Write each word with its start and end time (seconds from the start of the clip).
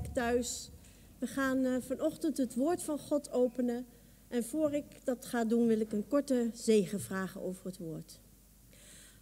Thuis. 0.00 0.70
We 1.18 1.26
gaan 1.26 1.64
uh, 1.64 1.76
vanochtend 1.80 2.36
het 2.36 2.54
woord 2.54 2.82
van 2.82 2.98
God 2.98 3.32
openen. 3.32 3.86
En 4.28 4.44
voor 4.44 4.72
ik 4.72 4.84
dat 5.04 5.26
ga 5.26 5.44
doen, 5.44 5.66
wil 5.66 5.80
ik 5.80 5.92
een 5.92 6.08
korte 6.08 6.50
zegen 6.54 7.00
vragen 7.00 7.42
over 7.42 7.66
het 7.66 7.78
woord. 7.78 8.20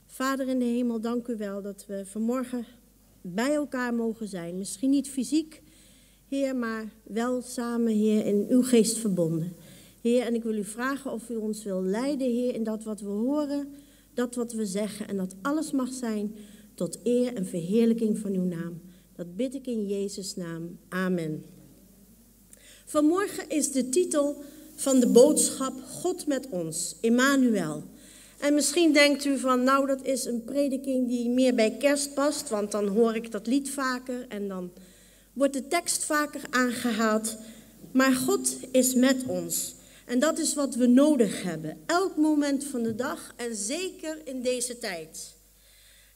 Vader 0.07 0.49
in 0.49 0.59
de 0.59 0.65
hemel, 0.65 1.01
dank 1.01 1.27
u 1.27 1.37
wel 1.37 1.63
dat 1.63 1.87
we 1.87 2.07
vanmorgen 2.07 2.65
bij 3.21 3.55
elkaar 3.55 3.95
mogen 3.95 4.29
zijn. 4.29 4.59
Misschien 4.59 4.91
niet 4.91 5.09
fysiek, 5.09 5.63
Heer, 6.29 6.57
maar 6.57 6.93
wel 7.03 7.43
samen, 7.43 7.93
Heer, 7.93 8.27
in 8.27 8.47
uw 8.49 8.63
geest 8.63 8.99
verbonden. 8.99 9.53
Heer, 10.01 10.23
en 10.23 10.35
ik 10.35 10.43
wil 10.43 10.57
u 10.57 10.65
vragen 10.65 11.13
of 11.13 11.31
u 11.31 11.37
ons 11.37 11.65
wil 11.65 11.83
leiden, 11.83 12.31
Heer, 12.31 12.55
in 12.55 12.65
dat 12.65 12.85
wat 12.85 13.01
we 13.01 13.09
horen, 13.09 13.69
dat 14.15 14.35
wat 14.35 14.53
we 14.53 14.67
zeggen. 14.67 15.09
En 15.09 15.17
dat 15.17 15.35
alles 15.43 15.71
mag 15.71 15.93
zijn 15.93 16.35
tot 16.75 16.99
eer 17.03 17.35
en 17.35 17.47
verheerlijking 17.47 18.19
van 18.19 18.33
uw 18.33 18.45
naam. 18.45 18.81
Dat 19.21 19.37
bid 19.37 19.55
ik 19.55 19.67
in 19.67 19.87
Jezus' 19.87 20.37
naam. 20.37 20.79
Amen. 20.89 21.45
Vanmorgen 22.85 23.49
is 23.49 23.73
de 23.73 23.89
titel 23.89 24.45
van 24.75 25.01
de 25.01 25.07
boodschap 25.07 25.73
God 25.91 26.27
met 26.27 26.49
ons, 26.49 26.97
Emmanuel. 27.01 27.83
En 28.39 28.55
misschien 28.55 28.93
denkt 28.93 29.25
u 29.25 29.39
van, 29.39 29.65
nou 29.65 29.87
dat 29.87 30.05
is 30.05 30.25
een 30.25 30.45
prediking 30.45 31.09
die 31.09 31.29
meer 31.29 31.55
bij 31.55 31.77
kerst 31.77 32.15
past, 32.15 32.49
want 32.49 32.71
dan 32.71 32.87
hoor 32.87 33.15
ik 33.15 33.31
dat 33.31 33.47
lied 33.47 33.71
vaker 33.71 34.27
en 34.29 34.49
dan 34.49 34.73
wordt 35.33 35.53
de 35.53 35.69
tekst 35.69 36.05
vaker 36.05 36.43
aangehaald. 36.51 37.37
Maar 37.93 38.13
God 38.13 38.57
is 38.71 38.95
met 38.95 39.25
ons. 39.27 39.75
En 40.07 40.19
dat 40.19 40.39
is 40.39 40.55
wat 40.55 40.75
we 40.75 40.87
nodig 40.87 41.43
hebben, 41.43 41.79
elk 41.87 42.17
moment 42.17 42.65
van 42.65 42.83
de 42.83 42.95
dag 42.95 43.33
en 43.37 43.57
zeker 43.57 44.19
in 44.25 44.43
deze 44.43 44.79
tijd. 44.79 45.39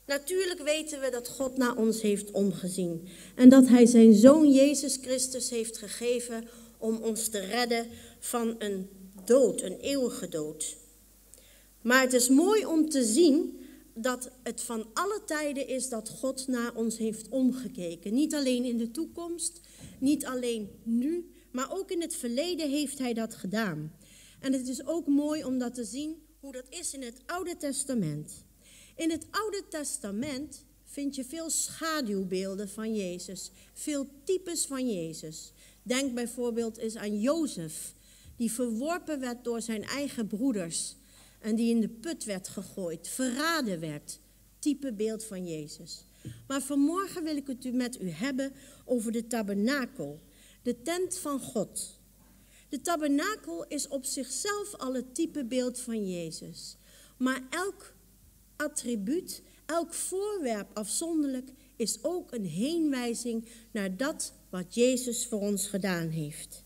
Natuurlijk 0.06 0.62
weten 0.62 1.00
we 1.00 1.10
dat 1.10 1.28
God 1.28 1.56
naar 1.56 1.76
ons 1.76 2.02
heeft 2.02 2.30
omgezien 2.30 3.08
en 3.34 3.48
dat 3.48 3.68
Hij 3.68 3.86
zijn 3.86 4.14
Zoon 4.14 4.52
Jezus 4.52 4.96
Christus 4.96 5.50
heeft 5.50 5.78
gegeven 5.78 6.48
om 6.78 6.96
ons 6.96 7.28
te 7.28 7.38
redden 7.38 7.86
van 8.18 8.54
een 8.58 8.88
dood, 9.24 9.62
een 9.62 9.78
eeuwige 9.80 10.28
dood. 10.28 10.76
Maar 11.82 12.00
het 12.00 12.12
is 12.12 12.28
mooi 12.28 12.66
om 12.66 12.88
te 12.88 13.04
zien 13.04 13.58
dat 13.94 14.30
het 14.42 14.60
van 14.60 14.86
alle 14.92 15.20
tijden 15.26 15.68
is 15.68 15.88
dat 15.88 16.08
God 16.08 16.46
naar 16.46 16.74
ons 16.74 16.98
heeft 16.98 17.28
omgekeken. 17.28 18.14
Niet 18.14 18.34
alleen 18.34 18.64
in 18.64 18.78
de 18.78 18.90
toekomst, 18.90 19.60
niet 19.98 20.26
alleen 20.26 20.70
nu, 20.82 21.30
maar 21.50 21.72
ook 21.72 21.90
in 21.90 22.00
het 22.00 22.16
verleden 22.16 22.70
heeft 22.70 22.98
Hij 22.98 23.14
dat 23.14 23.34
gedaan. 23.34 23.92
En 24.40 24.52
het 24.52 24.68
is 24.68 24.86
ook 24.86 25.06
mooi 25.06 25.44
om 25.44 25.58
dat 25.58 25.74
te 25.74 25.84
zien 25.84 26.22
hoe 26.40 26.52
dat 26.52 26.66
is 26.68 26.94
in 26.94 27.02
het 27.02 27.22
Oude 27.26 27.56
Testament. 27.56 28.43
In 28.94 29.10
het 29.10 29.26
Oude 29.30 29.64
Testament 29.68 30.64
vind 30.84 31.14
je 31.14 31.24
veel 31.24 31.50
schaduwbeelden 31.50 32.68
van 32.68 32.94
Jezus, 32.94 33.50
veel 33.72 34.08
types 34.24 34.66
van 34.66 34.90
Jezus. 34.92 35.52
Denk 35.82 36.14
bijvoorbeeld 36.14 36.76
eens 36.76 36.96
aan 36.96 37.20
Jozef, 37.20 37.94
die 38.36 38.52
verworpen 38.52 39.20
werd 39.20 39.44
door 39.44 39.60
zijn 39.60 39.82
eigen 39.82 40.26
broeders 40.26 40.96
en 41.40 41.56
die 41.56 41.70
in 41.70 41.80
de 41.80 41.88
put 41.88 42.24
werd 42.24 42.48
gegooid, 42.48 43.08
verraden 43.08 43.80
werd. 43.80 44.20
Type 44.58 44.92
beeld 44.92 45.24
van 45.24 45.46
Jezus. 45.46 46.04
Maar 46.46 46.62
vanmorgen 46.62 47.24
wil 47.24 47.36
ik 47.36 47.46
het 47.46 47.72
met 47.72 48.00
u 48.00 48.10
hebben 48.10 48.52
over 48.84 49.12
de 49.12 49.26
tabernakel, 49.26 50.20
de 50.62 50.82
tent 50.82 51.18
van 51.18 51.40
God. 51.40 51.98
De 52.68 52.80
tabernakel 52.80 53.66
is 53.66 53.88
op 53.88 54.04
zichzelf 54.04 54.74
al 54.74 54.94
het 54.94 55.14
type 55.14 55.44
beeld 55.44 55.80
van 55.80 56.10
Jezus. 56.10 56.76
Maar 57.16 57.42
elk 57.50 57.93
attribuut, 58.56 59.42
elk 59.66 59.94
voorwerp 59.94 60.66
afzonderlijk 60.72 61.48
is 61.76 61.98
ook 62.02 62.32
een 62.32 62.46
heenwijzing 62.46 63.48
naar 63.70 63.96
dat 63.96 64.32
wat 64.50 64.74
Jezus 64.74 65.26
voor 65.26 65.40
ons 65.40 65.66
gedaan 65.66 66.08
heeft. 66.08 66.62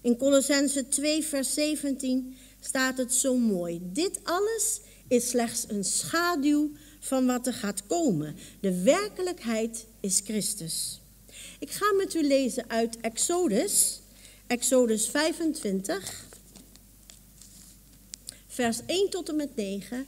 In 0.00 0.16
Colossense 0.16 0.88
2, 0.88 1.24
vers 1.24 1.54
17 1.54 2.36
staat 2.60 2.98
het 2.98 3.14
zo 3.14 3.36
mooi. 3.36 3.80
Dit 3.82 4.20
alles 4.22 4.80
is 5.08 5.28
slechts 5.28 5.64
een 5.68 5.84
schaduw 5.84 6.70
van 7.00 7.26
wat 7.26 7.46
er 7.46 7.54
gaat 7.54 7.86
komen. 7.86 8.36
De 8.60 8.82
werkelijkheid 8.82 9.86
is 10.00 10.20
Christus. 10.24 11.00
Ik 11.58 11.70
ga 11.70 11.92
met 11.92 12.14
u 12.14 12.22
lezen 12.26 12.70
uit 12.70 13.00
Exodus, 13.00 14.00
Exodus 14.46 15.08
25, 15.08 16.26
vers 18.46 18.80
1 18.86 19.10
tot 19.10 19.28
en 19.28 19.36
met 19.36 19.56
9 19.56 20.06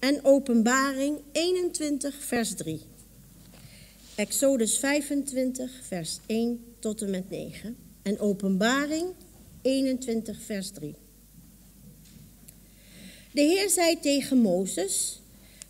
en 0.00 0.24
Openbaring 0.24 1.18
21, 1.32 2.14
vers 2.24 2.54
3. 2.54 2.80
Exodus 4.14 4.78
25, 4.78 5.70
vers 5.82 6.18
1 6.26 6.64
tot 6.78 7.02
en 7.02 7.10
met 7.10 7.30
9 7.30 7.76
en 8.02 8.18
Openbaring 8.18 9.14
21, 9.62 10.42
vers 10.42 10.70
3. 10.70 10.94
De 13.32 13.40
Heer 13.40 13.70
zei 13.70 14.00
tegen 14.00 14.38
Mozes: 14.38 15.20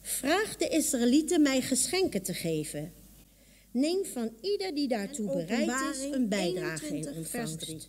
Vraag 0.02 0.56
de 0.56 0.68
Israëlieten 0.68 1.42
mij 1.42 1.60
geschenken 1.60 2.22
te 2.22 2.34
geven. 2.34 2.92
Neem 3.70 4.04
van 4.04 4.30
ieder 4.40 4.74
die 4.74 4.88
daartoe 4.88 5.26
bereid 5.26 5.94
is 5.94 6.02
een 6.12 6.28
bijdrage 6.28 6.96
in 6.96 7.08
ontvangst. 7.14 7.88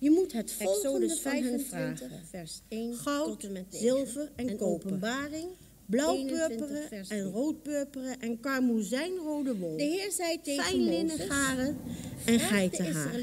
Je 0.00 0.10
moet 0.10 0.32
het 0.32 0.52
volgende 0.52 1.16
van 1.16 1.32
hen 1.32 1.60
vragen. 1.60 2.10
Vers 2.30 2.60
1 2.68 2.94
Goud, 2.94 3.26
tot 3.26 3.44
en 3.44 3.52
met 3.52 3.64
zilver 3.70 4.30
en, 4.36 4.48
en 4.48 4.60
openbaring 4.60 5.48
blauw-purperen 5.90 6.82
en 7.08 7.30
rood-purperen 7.30 8.20
en 8.20 8.40
karmozijnrode 8.40 9.56
wol. 9.56 9.76
De 9.76 9.82
Heer 9.82 10.10
zei 10.12 10.40
tegen 10.42 10.64
Fijn 10.64 10.84
linnen 10.84 11.18
garen 11.18 11.76
en 12.24 12.40
geitenhaar. 12.40 13.20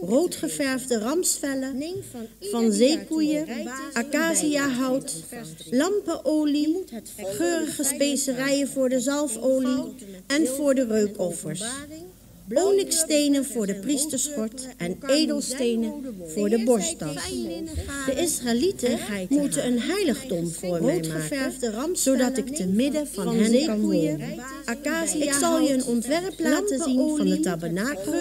Rood 0.00 0.34
geverfde 0.34 0.98
ramsvellen 0.98 2.02
van, 2.10 2.26
van 2.40 2.72
zeekoeien, 2.72 3.46
acaciahout, 3.92 5.24
lampenolie, 5.70 6.84
geurige 7.16 7.84
specerijen 7.84 8.68
voor 8.68 8.88
de 8.88 9.00
zalfolie 9.00 9.94
en 10.26 10.46
voor 10.46 10.74
de 10.74 10.86
reukoffers 10.86 11.64
onyxstenen 12.54 13.44
voor 13.44 13.66
de 13.66 13.74
priesterschort 13.74 14.68
en 14.76 14.98
edelstenen 15.06 15.92
voor 16.26 16.48
de 16.48 16.64
borsttas. 16.64 17.14
De 18.06 18.14
Israëlieten 18.16 18.98
moeten 19.28 19.66
een 19.66 19.80
heiligdom 19.80 20.48
voor 20.48 20.82
mij 20.82 21.04
maken, 21.08 21.96
zodat 21.96 22.38
ik 22.38 22.54
te 22.54 22.66
midden 22.66 23.06
van 23.12 23.36
hen 23.36 23.66
kan 23.66 23.80
wonen. 23.80 24.20
Ik 25.18 25.32
zal 25.32 25.60
je 25.60 25.72
een 25.72 25.84
ontwerp 25.84 26.34
laten 26.38 26.78
zien 26.78 27.16
van 27.16 27.26
de 27.26 27.40
tabernakel 27.40 28.14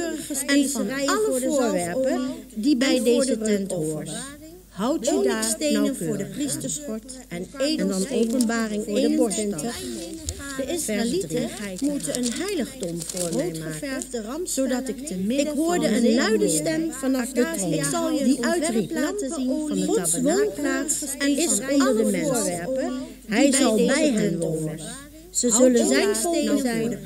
en 0.45 0.69
van 0.69 0.89
alle 0.91 1.41
voorwerpen 1.41 2.21
die 2.53 2.77
bij 2.77 3.03
deze 3.03 3.37
tent 3.37 3.71
horen. 3.71 4.13
Houd 4.69 5.05
je 5.05 5.21
daar 5.23 5.43
stenen 5.43 5.95
voor 5.95 6.17
de 6.17 6.25
priesterschort 6.25 7.17
en 7.27 7.47
edelstenen 7.57 8.83
voor 8.83 9.01
de 9.01 9.13
borsttas. 9.17 9.61
De 10.57 10.65
Israëlieten 10.65 11.49
moeten 11.79 12.17
een 12.17 12.33
heiligdom 12.33 13.01
voor 13.01 13.35
mij 13.35 13.59
maken, 13.59 14.47
zodat 14.47 14.87
ik 14.87 15.07
te 15.07 15.15
midden 15.15 15.47
Ik 15.47 15.53
hoorde 15.57 15.87
een 15.87 16.13
luide 16.15 16.49
stem 16.49 16.91
vanaf 16.91 17.29
de 17.29 17.51
troon. 17.57 17.73
Ik 17.73 17.83
zal 17.83 18.11
je 18.11 18.23
die 18.23 18.45
uitriep 18.45 18.91
laten 18.91 19.29
zien 19.33 19.67
van 19.67 19.79
de 19.79 19.85
Gods 19.85 20.21
woonplaats 20.21 21.03
en 21.17 21.37
is 21.37 21.59
onder 21.71 21.97
de 21.97 22.03
mensen. 22.11 22.69
Hij 23.25 23.51
zal 23.51 23.75
bij 23.75 24.11
hen 24.11 24.39
wonen. 24.39 24.79
Ze 25.29 25.51
zullen 25.51 25.87
zijn 25.87 26.15
stenen 26.15 26.59
zijn 26.59 26.99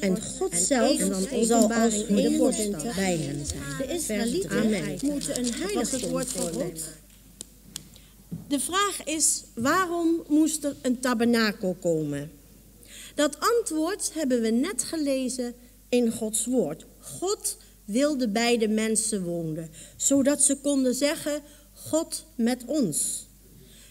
en 0.00 0.22
God 0.22 0.54
zelf 0.54 1.00
zal 1.42 1.72
als 1.72 2.06
borst 2.36 2.70
bij 2.96 3.16
hen 3.16 3.46
zijn. 3.46 3.62
De 3.78 3.94
Israëlieten 3.94 4.98
moeten 5.02 5.38
een 5.38 5.52
heiligdom 5.54 6.10
voor 6.10 6.24
God. 6.52 6.80
De 8.48 8.60
vraag 8.60 9.04
is, 9.04 9.42
waarom 9.54 10.22
moest 10.28 10.64
er 10.64 10.76
een 10.82 11.00
tabernakel 11.00 11.76
komen? 11.80 12.30
Dat 13.14 13.36
antwoord 13.38 14.10
hebben 14.14 14.40
we 14.40 14.50
net 14.50 14.82
gelezen 14.82 15.54
in 15.88 16.12
Gods 16.12 16.46
woord. 16.46 16.84
God 17.00 17.56
wilde 17.84 18.28
bij 18.28 18.58
de 18.58 18.68
mensen 18.68 19.22
wonen, 19.22 19.70
zodat 19.96 20.42
ze 20.42 20.56
konden 20.56 20.94
zeggen, 20.94 21.42
God 21.72 22.24
met 22.34 22.62
ons. 22.66 23.26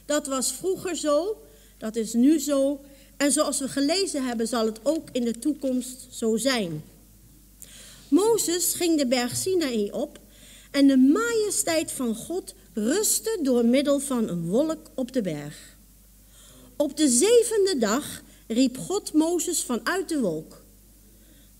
Dat 0.05 0.27
was 0.27 0.51
vroeger 0.51 0.95
zo, 0.95 1.41
dat 1.77 1.95
is 1.95 2.13
nu 2.13 2.39
zo 2.39 2.79
en 3.17 3.31
zoals 3.31 3.59
we 3.59 3.67
gelezen 3.67 4.25
hebben 4.25 4.47
zal 4.47 4.65
het 4.65 4.79
ook 4.83 5.09
in 5.11 5.23
de 5.23 5.39
toekomst 5.39 6.07
zo 6.09 6.37
zijn. 6.37 6.83
Mozes 8.07 8.73
ging 8.73 8.97
de 8.97 9.07
berg 9.07 9.35
Sinaï 9.35 9.89
op 9.91 10.19
en 10.71 10.87
de 10.87 10.97
majesteit 10.97 11.91
van 11.91 12.15
God 12.15 12.53
rustte 12.73 13.39
door 13.41 13.65
middel 13.65 13.99
van 13.99 14.27
een 14.29 14.47
wolk 14.47 14.89
op 14.95 15.11
de 15.11 15.21
berg. 15.21 15.75
Op 16.77 16.97
de 16.97 17.07
zevende 17.07 17.77
dag 17.77 18.21
riep 18.53 18.77
God 18.77 19.13
Mozes 19.13 19.63
vanuit 19.63 20.09
de 20.09 20.19
wolk. 20.19 20.61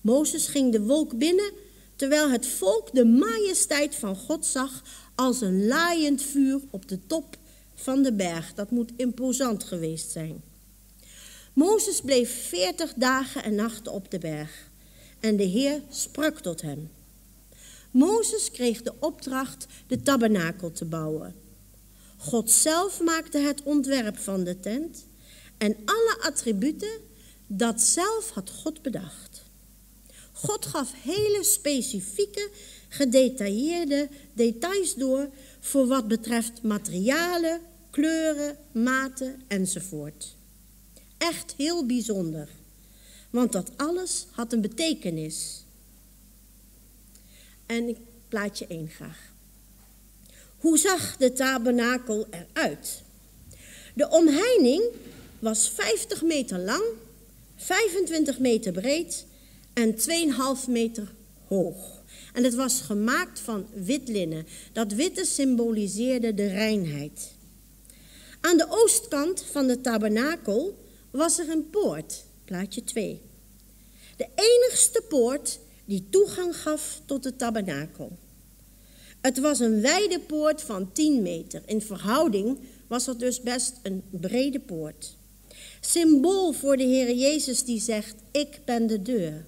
Mozes 0.00 0.46
ging 0.46 0.72
de 0.72 0.82
wolk 0.82 1.18
binnen, 1.18 1.52
terwijl 1.96 2.30
het 2.30 2.46
volk 2.46 2.94
de 2.94 3.04
majesteit 3.04 3.94
van 3.94 4.16
God 4.16 4.46
zag 4.46 4.82
als 5.14 5.40
een 5.40 5.66
laaiend 5.66 6.22
vuur 6.22 6.60
op 6.70 6.88
de 6.88 7.06
top 7.06 7.36
van 7.74 8.02
de 8.02 8.12
berg. 8.12 8.54
Dat 8.54 8.70
moet 8.70 8.92
imposant 8.96 9.64
geweest 9.64 10.10
zijn. 10.10 10.42
Mozes 11.52 12.00
bleef 12.00 12.48
veertig 12.48 12.92
dagen 12.96 13.44
en 13.44 13.54
nachten 13.54 13.92
op 13.92 14.10
de 14.10 14.18
berg. 14.18 14.72
en 15.20 15.36
de 15.36 15.44
Heer 15.44 15.80
sprak 15.88 16.38
tot 16.38 16.62
hem. 16.62 16.90
Mozes 17.90 18.50
kreeg 18.50 18.82
de 18.82 18.92
opdracht 18.98 19.66
de 19.86 20.02
tabernakel 20.02 20.72
te 20.72 20.84
bouwen. 20.84 21.34
God 22.16 22.50
zelf 22.50 23.00
maakte 23.00 23.38
het 23.38 23.62
ontwerp 23.62 24.18
van 24.18 24.44
de 24.44 24.60
tent 24.60 25.04
en 25.58 25.76
alle 25.84 26.16
attributen, 26.20 27.00
dat 27.46 27.80
zelf 27.80 28.30
had 28.30 28.50
God 28.50 28.82
bedacht. 28.82 29.42
God 30.32 30.66
gaf 30.66 30.92
hele 31.02 31.44
specifieke, 31.44 32.50
gedetailleerde 32.88 34.08
details 34.32 34.94
door 34.94 35.30
voor 35.60 35.86
wat 35.86 36.08
betreft 36.08 36.62
materialen, 36.62 37.60
kleuren, 37.90 38.56
maten 38.72 39.42
enzovoort. 39.48 40.36
Echt 41.18 41.54
heel 41.56 41.86
bijzonder, 41.86 42.48
want 43.30 43.52
dat 43.52 43.70
alles 43.76 44.26
had 44.30 44.52
een 44.52 44.60
betekenis. 44.60 45.64
En 47.66 47.88
ik 47.88 47.98
plaatje 48.28 48.66
één 48.66 48.88
graag. 48.88 49.32
Hoe 50.58 50.78
zag 50.78 51.16
de 51.16 51.32
tabernakel 51.32 52.26
eruit? 52.30 53.02
De 53.94 54.08
omheining 54.10 54.82
was 55.44 55.68
50 55.68 56.22
meter 56.22 56.58
lang, 56.58 56.82
25 57.56 58.38
meter 58.38 58.72
breed 58.72 59.26
en 59.72 59.94
2,5 59.94 60.68
meter 60.68 61.12
hoog. 61.46 62.02
En 62.32 62.44
het 62.44 62.54
was 62.54 62.80
gemaakt 62.80 63.40
van 63.40 63.66
wit 63.74 64.08
linnen. 64.08 64.46
Dat 64.72 64.92
witte 64.92 65.24
symboliseerde 65.24 66.34
de 66.34 66.46
reinheid. 66.46 67.32
Aan 68.40 68.56
de 68.56 68.66
oostkant 68.68 69.42
van 69.42 69.66
de 69.66 69.80
tabernakel 69.80 70.78
was 71.10 71.38
er 71.38 71.50
een 71.50 71.70
poort, 71.70 72.24
plaatje 72.44 72.84
2. 72.84 73.20
De 74.16 74.28
enigste 74.34 75.02
poort 75.08 75.58
die 75.84 76.06
toegang 76.10 76.56
gaf 76.56 77.00
tot 77.04 77.22
de 77.22 77.36
tabernakel. 77.36 78.18
Het 79.20 79.38
was 79.38 79.60
een 79.60 79.80
wijde 79.80 80.20
poort 80.20 80.62
van 80.62 80.92
10 80.92 81.22
meter. 81.22 81.62
In 81.66 81.82
verhouding 81.82 82.58
was 82.86 83.06
het 83.06 83.18
dus 83.18 83.40
best 83.40 83.74
een 83.82 84.02
brede 84.10 84.60
poort. 84.60 85.16
Symbool 85.86 86.52
voor 86.52 86.76
de 86.76 86.84
Heer 86.84 87.14
Jezus 87.14 87.64
die 87.64 87.80
zegt, 87.80 88.14
ik 88.30 88.60
ben 88.64 88.86
de 88.86 89.02
deur. 89.02 89.44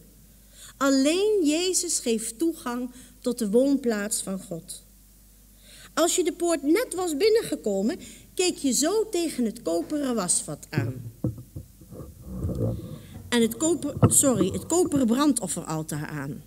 Alleen 0.77 1.41
Jezus 1.45 1.99
geeft 1.99 2.39
toegang 2.39 2.91
tot 3.21 3.39
de 3.39 3.51
woonplaats 3.51 4.23
van 4.23 4.41
God. 4.41 4.83
Als 5.95 6.17
je 6.17 6.25
de 6.25 6.33
poort 6.33 6.63
net 6.63 6.95
was 6.95 7.17
binnengekomen, 7.17 7.99
keek 8.35 8.57
je 8.57 8.73
zo 8.73 9.09
tegen 9.09 9.45
het 9.45 9.63
koperen 9.63 10.15
wasvat 10.15 10.67
aan. 10.71 11.13
En 13.29 13.43
het, 13.43 13.57
koper, 13.57 13.95
sorry, 14.01 14.51
het 14.51 14.67
koperen 14.67 15.07
brandofferaltaar 15.07 16.07
aan. 16.07 16.43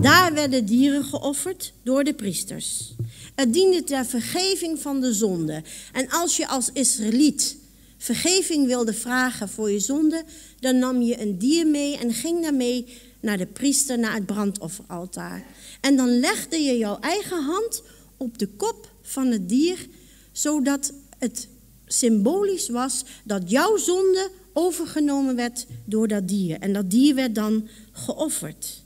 Daar 0.00 0.34
werden 0.34 0.66
dieren 0.66 1.04
geofferd 1.04 1.72
door 1.82 2.04
de 2.04 2.14
priesters. 2.14 2.94
Het 3.34 3.52
diende 3.52 3.84
ter 3.84 4.04
vergeving 4.04 4.78
van 4.78 5.00
de 5.00 5.12
zonde. 5.12 5.62
En 5.92 6.08
als 6.10 6.36
je 6.36 6.48
als 6.48 6.70
Israëliet 6.72 7.56
vergeving 7.96 8.66
wilde 8.66 8.94
vragen 8.94 9.48
voor 9.48 9.70
je 9.70 9.80
zonde, 9.80 10.24
dan 10.60 10.78
nam 10.78 11.02
je 11.02 11.20
een 11.20 11.38
dier 11.38 11.66
mee 11.66 11.96
en 11.96 12.12
ging 12.12 12.42
daarmee 12.42 12.98
naar 13.20 13.38
de 13.38 13.46
priester, 13.46 13.98
naar 13.98 14.14
het 14.14 14.26
brandofferaltaar. 14.26 15.44
En 15.80 15.96
dan 15.96 16.18
legde 16.18 16.56
je 16.56 16.78
jouw 16.78 16.98
eigen 17.00 17.44
hand 17.44 17.82
op 18.16 18.38
de 18.38 18.46
kop 18.46 18.92
van 19.02 19.26
het 19.26 19.48
dier, 19.48 19.86
zodat 20.32 20.92
het 21.18 21.48
symbolisch 21.86 22.68
was 22.68 23.04
dat 23.24 23.50
jouw 23.50 23.76
zonde 23.76 24.30
overgenomen 24.52 25.36
werd 25.36 25.66
door 25.84 26.08
dat 26.08 26.28
dier. 26.28 26.58
En 26.58 26.72
dat 26.72 26.90
dier 26.90 27.14
werd 27.14 27.34
dan 27.34 27.68
geofferd. 27.92 28.84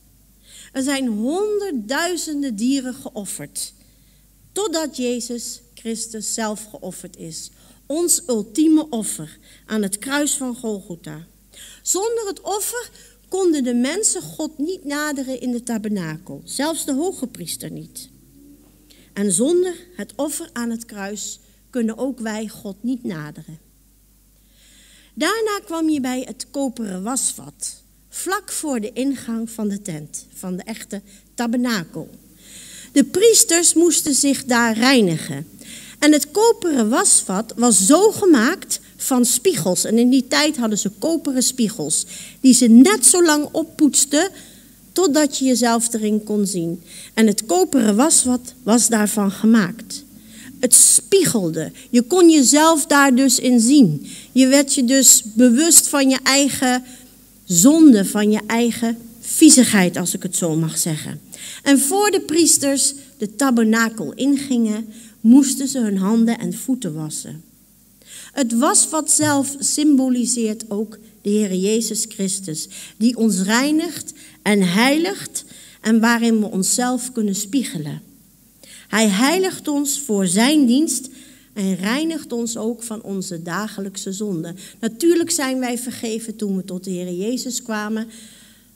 Er 0.73 0.83
zijn 0.83 1.07
honderdduizenden 1.07 2.57
dieren 2.57 2.95
geofferd, 2.95 3.73
totdat 4.53 4.97
Jezus 4.97 5.61
Christus 5.75 6.35
zelf 6.35 6.65
geofferd 6.65 7.17
is. 7.17 7.51
Ons 7.91 8.23
ultieme 8.27 8.87
offer 8.91 9.39
aan 9.67 9.83
het 9.83 9.99
kruis 9.99 10.37
van 10.37 10.57
Golgotha. 10.57 11.27
Zonder 11.83 12.27
het 12.27 12.41
offer 12.41 12.91
konden 13.29 13.65
de 13.65 13.75
mensen 13.75 14.23
God 14.23 14.59
niet 14.59 14.85
naderen 14.85 15.41
in 15.41 15.51
de 15.51 15.63
tabernakel, 15.63 16.43
zelfs 16.45 16.85
de 16.85 16.93
hoge 16.93 17.27
priester 17.27 17.71
niet. 17.71 18.09
En 19.13 19.33
zonder 19.33 19.75
het 19.97 20.13
offer 20.17 20.51
aan 20.53 20.71
het 20.71 20.85
kruis 20.85 21.39
kunnen 21.71 21.99
ook 21.99 22.21
wij 22.21 22.49
God 22.49 22.77
niet 22.81 23.05
naderen. 23.05 23.59
Daarna 25.15 25.61
kwam 25.65 25.89
je 25.89 26.01
bij 26.01 26.25
het 26.27 26.47
koperen 26.51 27.03
wasvat, 27.03 27.83
vlak 28.09 28.53
voor 28.53 28.81
de 28.81 28.93
ingang 28.93 29.51
van 29.51 29.69
de 29.69 29.83
tent, 29.83 30.27
van 30.35 30.57
de 30.57 30.63
echte 30.63 31.03
tabernakel. 31.35 32.11
De 32.93 33.05
priesters 33.05 33.75
moesten 33.75 34.15
zich 34.15 34.45
daar 34.45 34.75
reinigen. 34.79 35.47
En 36.01 36.13
het 36.13 36.31
koperen 36.31 36.89
wasvat 36.89 37.53
was 37.57 37.87
zo 37.87 38.11
gemaakt 38.11 38.81
van 38.97 39.25
spiegels. 39.25 39.85
En 39.85 39.99
in 39.99 40.11
die 40.11 40.29
tijd 40.29 40.57
hadden 40.57 40.79
ze 40.79 40.91
koperen 40.99 41.43
spiegels, 41.43 42.07
die 42.41 42.55
ze 42.55 42.67
net 42.67 43.07
zo 43.07 43.25
lang 43.25 43.49
oppoetsten 43.53 44.31
totdat 44.93 45.39
je 45.39 45.45
jezelf 45.45 45.93
erin 45.93 46.23
kon 46.25 46.47
zien. 46.47 46.83
En 47.15 47.27
het 47.27 47.47
koperen 47.47 47.97
wasvat 47.97 48.55
was 48.63 48.89
daarvan 48.89 49.31
gemaakt. 49.31 50.05
Het 50.61 50.75
spiegelde. 50.75 51.73
Je 51.91 52.03
kon 52.03 52.31
jezelf 52.31 52.87
daar 52.87 53.15
dus 53.15 53.39
in 53.39 53.61
zien. 53.61 54.07
Je 54.33 54.47
werd 54.47 54.75
je 54.75 54.85
dus 54.85 55.23
bewust 55.25 55.89
van 55.89 56.11
je 56.11 56.19
eigen 56.23 56.85
zonde, 57.45 58.05
van 58.05 58.31
je 58.31 58.41
eigen 58.47 58.99
viezigheid, 59.21 59.97
als 59.97 60.15
ik 60.15 60.23
het 60.23 60.37
zo 60.37 60.57
mag 60.57 60.79
zeggen. 60.79 61.21
En 61.63 61.79
voor 61.79 62.11
de 62.11 62.21
priesters 62.21 62.95
de 63.19 63.37
tabernakel 63.37 64.13
ingingen, 64.15 64.93
moesten 65.21 65.69
ze 65.69 65.79
hun 65.79 65.99
handen 65.99 66.39
en 66.39 66.55
voeten 66.55 66.95
wassen. 66.95 67.43
Het 68.33 68.59
wasvat 68.59 69.11
zelf 69.11 69.57
symboliseert 69.59 70.71
ook 70.71 70.99
de 71.23 71.31
Heer 71.31 71.55
Jezus 71.55 72.05
Christus, 72.09 72.69
die 72.97 73.17
ons 73.17 73.43
reinigt 73.43 74.13
en 74.43 74.63
heiligt 74.63 75.45
en 75.81 76.01
waarin 76.01 76.41
we 76.41 76.47
onszelf 76.47 77.13
kunnen 77.13 77.35
spiegelen. 77.35 78.03
Hij 78.89 79.09
heiligt 79.09 79.69
ons 79.69 80.01
voor 80.01 80.27
zijn 80.27 80.67
dienst 80.67 81.09
en 81.53 81.75
reinigt 81.75 82.33
ons 82.33 82.57
ook 82.57 82.83
van 82.83 83.03
onze 83.03 83.43
dagelijkse 83.43 84.13
zonden. 84.13 84.57
Natuurlijk 84.81 85.31
zijn 85.31 85.59
wij 85.59 85.79
vergeven 85.79 86.37
toen 86.37 86.57
we 86.57 86.65
tot 86.65 86.85
de 86.85 86.91
Heer 86.91 87.13
Jezus 87.13 87.63
kwamen, 87.63 88.09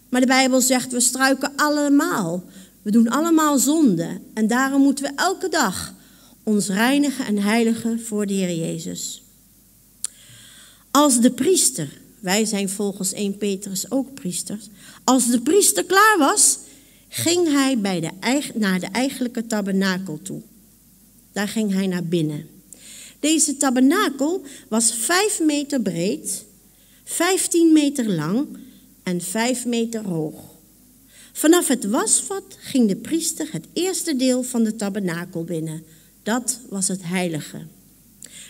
maar 0.09 0.21
de 0.21 0.27
Bijbel 0.27 0.61
zegt 0.61 0.93
we 0.93 1.01
struiken 1.01 1.53
allemaal. 1.57 2.45
We 2.83 2.91
doen 2.91 3.09
allemaal 3.09 3.59
zonde 3.59 4.09
en 4.35 4.47
daarom 4.47 4.83
moeten 4.83 5.05
we 5.05 5.13
elke 5.17 5.49
dag 5.49 5.94
ons 6.45 6.69
reinigen 6.69 7.27
en 7.27 7.39
heiligen 7.39 8.01
voor 8.01 8.27
de 8.27 8.35
Heer 8.35 8.57
Jezus. 8.57 9.23
Als 10.91 11.21
de 11.21 11.31
priester, 11.31 11.89
wij 12.21 12.45
zijn 12.45 12.69
volgens 12.69 13.13
1 13.13 13.37
Petrus 13.37 13.91
ook 13.91 14.15
priesters, 14.15 14.69
als 15.05 15.27
de 15.31 15.41
priester 15.41 15.85
klaar 15.85 16.19
was, 16.19 16.59
ging 17.09 17.49
hij 17.49 17.79
bij 17.79 18.01
de, 18.01 18.11
naar 18.55 18.81
de 18.81 18.87
eigenlijke 18.87 19.47
tabernakel 19.47 20.21
toe. 20.23 20.41
Daar 21.33 21.49
ging 21.49 21.73
hij 21.73 21.87
naar 21.87 22.05
binnen. 22.05 22.47
Deze 23.21 23.57
tabernakel 23.57 24.43
was 24.69 24.95
5 24.95 25.41
meter 25.41 25.81
breed, 25.81 26.45
15 27.05 27.73
meter 27.73 28.11
lang 28.11 28.47
en 29.03 29.21
5 29.21 29.67
meter 29.67 30.05
hoog. 30.05 30.35
Vanaf 31.33 31.69
het 31.69 31.85
wasvat 31.85 32.57
ging 32.59 32.89
de 32.89 32.97
priester 32.97 33.49
het 33.51 33.67
eerste 33.73 34.17
deel 34.17 34.43
van 34.43 34.65
de 34.65 34.77
tabernakel 34.77 35.45
binnen. 35.45 35.85
Dat 36.25 36.59
was 36.69 36.89
het 36.89 37.03
heilige. 37.03 37.63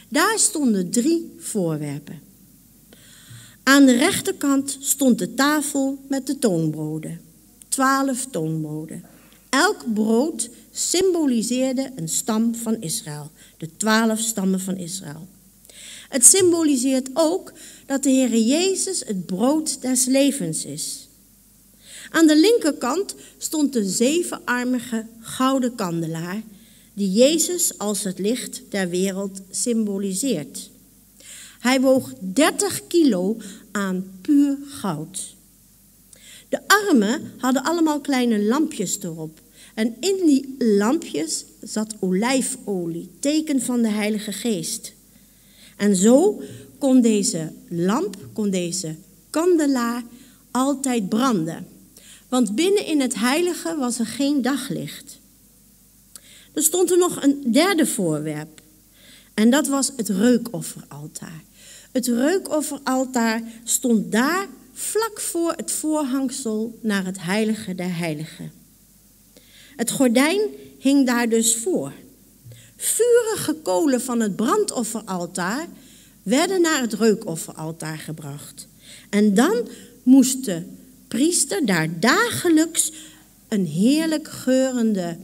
Daar 0.09 0.39
stonden 0.39 0.91
drie 0.91 1.35
voorwerpen. 1.39 2.21
Aan 3.63 3.87
de 3.87 3.97
rechterkant 3.97 4.77
stond 4.81 5.19
de 5.19 5.35
tafel 5.35 5.99
met 6.09 6.27
de 6.27 6.39
toonbroden. 6.39 7.21
Twaalf 7.69 8.27
toonbroden. 8.31 9.05
Elk 9.49 9.95
brood 9.95 10.49
symboliseerde 10.71 11.93
een 11.97 12.09
stam 12.09 12.55
van 12.55 12.81
Israël. 12.81 13.31
De 13.57 13.77
twaalf 13.77 14.19
stammen 14.19 14.61
van 14.61 14.77
Israël. 14.77 15.29
Het 16.09 16.25
symboliseert 16.25 17.09
ook 17.13 17.53
dat 17.87 18.03
de 18.03 18.11
Heer 18.11 18.37
Jezus 18.37 19.03
het 19.07 19.27
brood 19.27 19.83
des 19.83 20.05
levens 20.05 20.65
is. 20.65 21.09
Aan 22.11 22.27
de 22.27 22.37
linkerkant 22.37 23.15
stond 23.39 23.73
de 23.73 23.89
zevenarmige 23.89 25.07
gouden 25.21 25.75
kandelaar, 25.75 26.43
die 26.95 27.13
Jezus 27.13 27.79
als 27.79 28.05
het 28.05 28.19
licht 28.19 28.63
der 28.69 28.89
wereld 28.89 29.41
symboliseert. 29.51 30.71
Hij 31.61 31.81
woog 31.81 32.13
30 32.19 32.87
kilo 32.87 33.37
aan 33.73 34.19
puur 34.21 34.57
goud. 34.69 35.35
De 36.49 36.61
armen 36.67 37.33
hadden 37.39 37.63
allemaal 37.63 38.01
kleine 38.01 38.43
lampjes 38.43 38.99
erop. 39.01 39.41
En 39.75 39.97
in 40.01 40.27
die 40.27 40.55
lampjes 40.59 41.45
zat 41.63 41.95
olijfolie, 42.01 43.11
teken 43.21 43.63
van 43.63 43.83
de 43.83 43.89
Heilige 43.89 44.33
Geest. 44.33 44.93
En 45.77 45.97
zo 45.97 46.43
kon 46.79 47.01
deze 47.01 47.53
lamp, 47.69 48.17
kon 48.33 48.51
deze 48.51 48.95
kandelaar 49.31 50.03
altijd 50.51 51.09
branden. 51.09 51.67
want 52.29 52.55
binnen 52.55 52.87
in 52.87 53.01
het 53.01 53.15
heilige 53.15 53.77
was 53.77 53.99
er 53.99 54.07
geen 54.07 54.43
daglicht. 54.43 55.19
Er 56.55 56.63
stond 56.63 56.91
er 56.91 56.99
nog 56.99 57.23
een 57.23 57.53
derde 57.53 57.87
voorwerp. 57.87 58.61
En 59.35 59.51
dat 59.51 59.67
was 59.67 59.93
het 59.97 60.09
reukofferaltaar. 60.09 61.43
Het 61.93 62.07
reukofferaltaar 62.07 63.43
stond 63.65 64.13
daar 64.13 64.47
vlak 64.73 65.21
voor 65.21 65.53
het 65.57 65.73
voorhangsel 65.73 66.79
naar 66.81 67.05
het 67.05 67.23
heilige 67.23 67.75
der 67.75 67.97
heiligen. 67.97 68.53
Het 69.77 69.91
gordijn 69.91 70.41
hing 70.79 71.07
daar 71.07 71.29
dus 71.29 71.57
voor. 71.57 71.93
Vurige 72.77 73.55
kolen 73.63 74.01
van 74.01 74.21
het 74.21 74.37
brandofferaltaar 74.37 75.67
werden 76.23 76.61
naar 76.61 76.81
het 76.81 76.93
reukofferaltaar 76.93 77.99
gebracht. 77.99 78.69
En 79.11 79.35
dan 79.35 79.69
moest 80.03 80.45
de 80.45 80.63
priester 81.09 81.67
daar 81.67 82.01
dagelijks 82.01 82.93
een 83.49 83.67
heerlijk 83.67 84.29
geurende, 84.29 85.17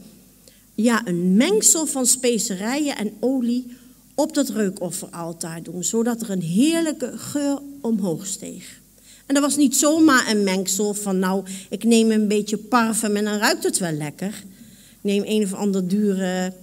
ja, 0.81 1.07
een 1.07 1.35
mengsel 1.35 1.85
van 1.85 2.05
specerijen 2.05 2.97
en 2.97 3.13
olie 3.19 3.77
op 4.15 4.33
dat 4.33 4.49
reukofferaltaar 4.49 5.63
doen, 5.63 5.83
zodat 5.83 6.21
er 6.21 6.29
een 6.29 6.41
heerlijke 6.41 7.11
geur 7.15 7.59
omhoog 7.81 8.25
steeg. 8.25 8.79
En 9.25 9.33
dat 9.33 9.43
was 9.43 9.55
niet 9.57 9.75
zomaar 9.75 10.29
een 10.29 10.43
mengsel 10.43 10.93
van, 10.93 11.19
nou, 11.19 11.45
ik 11.69 11.83
neem 11.83 12.11
een 12.11 12.27
beetje 12.27 12.57
parfum 12.57 13.15
en 13.15 13.23
dan 13.23 13.37
ruikt 13.37 13.63
het 13.63 13.77
wel 13.77 13.91
lekker. 13.91 14.43
neem 15.01 15.23
een 15.25 15.43
of 15.43 15.53
ander 15.53 15.87
dure, 15.87 16.53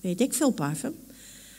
weet 0.00 0.20
ik 0.20 0.34
veel, 0.34 0.50
parfum. 0.50 0.94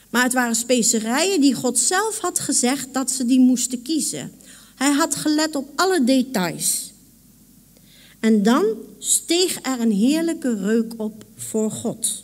Maar 0.09 0.23
het 0.23 0.33
waren 0.33 0.55
specerijen 0.55 1.41
die 1.41 1.53
God 1.53 1.79
zelf 1.79 2.19
had 2.19 2.39
gezegd 2.39 2.93
dat 2.93 3.11
ze 3.11 3.25
die 3.25 3.39
moesten 3.39 3.81
kiezen. 3.81 4.31
Hij 4.75 4.91
had 4.91 5.15
gelet 5.15 5.55
op 5.55 5.69
alle 5.75 6.03
details. 6.03 6.93
En 8.19 8.43
dan 8.43 8.65
steeg 8.99 9.59
er 9.61 9.79
een 9.79 9.91
heerlijke 9.91 10.55
reuk 10.55 10.93
op 10.97 11.23
voor 11.35 11.71
God. 11.71 12.23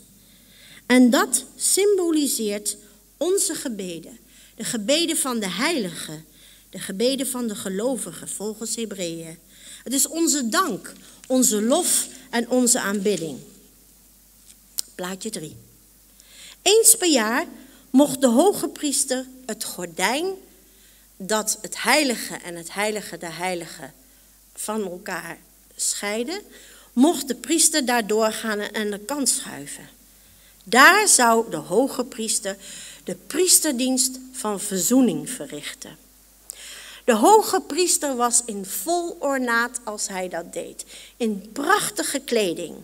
En 0.86 1.10
dat 1.10 1.46
symboliseert 1.56 2.78
onze 3.18 3.56
gebeden. 3.56 4.18
De 4.56 4.64
gebeden 4.64 5.18
van 5.18 5.40
de 5.40 5.50
heiligen. 5.50 6.26
De 6.70 6.80
gebeden 6.80 7.28
van 7.28 7.48
de 7.48 7.56
gelovigen 7.56 8.30
volgens 8.30 8.76
Hebreeën. 8.76 9.38
Het 9.84 9.94
is 9.94 10.08
onze 10.08 10.50
dank, 10.50 10.94
onze 11.28 11.62
lof 11.62 12.08
en 12.30 12.50
onze 12.50 12.80
aanbidding. 12.80 13.40
Plaatje 14.96 15.30
3. 15.30 15.56
Eens 16.62 16.96
per 16.98 17.10
jaar 17.10 17.46
mocht 17.90 18.22
de 18.22 18.28
hoge 18.28 18.68
priester 18.68 19.26
het 19.46 19.64
gordijn 19.64 20.26
dat 21.18 21.58
het 21.62 21.84
heilige 21.84 22.36
en 22.36 22.56
het 22.56 22.74
heilige 22.74 23.18
de 23.18 23.32
heilige 23.32 23.92
van 24.54 24.84
elkaar 24.84 25.38
scheiden, 25.82 26.42
mocht 26.94 27.28
de 27.28 27.36
priester 27.36 27.86
daardoor 27.86 28.32
gaan 28.32 28.60
en 28.60 28.92
de 28.92 29.00
kant 29.00 29.30
schuiven. 29.30 29.90
Daar 30.64 31.08
zou 31.08 31.50
de 31.50 31.58
hoge 31.58 32.06
priester 32.06 32.58
de 33.04 33.16
priesterdienst 33.16 34.20
van 34.32 34.60
verzoening 34.60 35.30
verrichten. 35.30 35.98
De 37.06 37.16
hoge 37.16 37.62
priester 37.62 38.16
was 38.16 38.42
in 38.46 38.66
vol 38.66 39.18
ornaat 39.20 39.80
als 39.84 40.08
hij 40.08 40.30
dat 40.30 40.54
deed, 40.54 40.86
in 41.18 41.50
prachtige 41.54 42.20
kleding. 42.20 42.76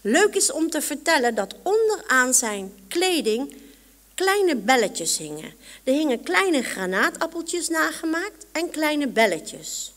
Leuk 0.00 0.34
is 0.34 0.52
om 0.52 0.70
te 0.70 0.82
vertellen 0.82 1.34
dat 1.34 1.54
onderaan 1.62 2.34
zijn 2.34 2.72
kleding 2.88 3.54
kleine 4.14 4.56
belletjes 4.56 5.18
hingen. 5.18 5.54
Er 5.84 5.92
hingen 5.92 6.22
kleine 6.22 6.62
granaatappeltjes 6.62 7.68
nagemaakt 7.68 8.46
en 8.52 8.70
kleine 8.70 9.08
belletjes. 9.08 9.92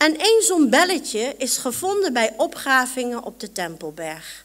En 0.00 0.18
één 0.18 0.42
zo'n 0.42 0.70
belletje 0.70 1.34
is 1.38 1.56
gevonden 1.56 2.12
bij 2.12 2.34
opgravingen 2.36 3.22
op 3.22 3.40
de 3.40 3.52
Tempelberg. 3.52 4.44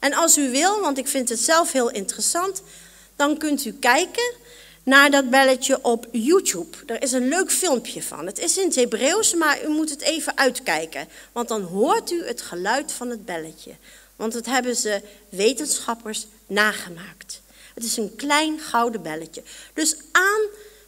En 0.00 0.14
als 0.14 0.38
u 0.38 0.50
wil, 0.50 0.80
want 0.80 0.98
ik 0.98 1.08
vind 1.08 1.28
het 1.28 1.40
zelf 1.40 1.72
heel 1.72 1.90
interessant, 1.90 2.62
dan 3.16 3.36
kunt 3.38 3.64
u 3.64 3.72
kijken 3.72 4.32
naar 4.82 5.10
dat 5.10 5.30
belletje 5.30 5.84
op 5.84 6.06
YouTube. 6.12 6.76
Er 6.86 7.02
is 7.02 7.12
een 7.12 7.28
leuk 7.28 7.52
filmpje 7.52 8.02
van. 8.02 8.26
Het 8.26 8.38
is 8.38 8.58
in 8.58 8.66
het 8.66 8.74
Hebreeuws, 8.74 9.34
maar 9.34 9.64
u 9.64 9.68
moet 9.68 9.90
het 9.90 10.00
even 10.00 10.36
uitkijken. 10.36 11.08
Want 11.32 11.48
dan 11.48 11.62
hoort 11.62 12.10
u 12.10 12.26
het 12.26 12.42
geluid 12.42 12.92
van 12.92 13.10
het 13.10 13.24
belletje. 13.24 13.72
Want 14.16 14.32
dat 14.32 14.46
hebben 14.46 14.76
ze 14.76 15.02
wetenschappers 15.28 16.26
nagemaakt. 16.46 17.40
Het 17.74 17.84
is 17.84 17.96
een 17.96 18.16
klein 18.16 18.60
gouden 18.60 19.02
belletje. 19.02 19.42
Dus 19.74 19.96
aan 20.12 20.40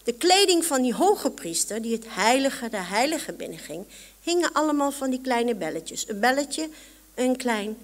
de 0.05 0.13
kleding 0.13 0.65
van 0.65 0.83
die 0.83 0.95
hoge 0.95 1.31
priester, 1.31 1.83
die 1.83 1.93
het 1.93 2.05
heilige 2.09 2.69
de 2.69 2.77
heilige 2.77 3.33
binnenging, 3.33 3.85
hingen 4.23 4.53
allemaal 4.53 4.91
van 4.91 5.11
die 5.11 5.21
kleine 5.21 5.55
belletjes. 5.55 6.09
Een 6.09 6.21
belletje, 6.21 6.69
een 7.15 7.37
klein, 7.37 7.77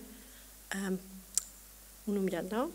ehm, 0.68 0.94
hoe 2.04 2.14
noem 2.14 2.24
je 2.24 2.30
dat 2.30 2.50
nou? 2.50 2.70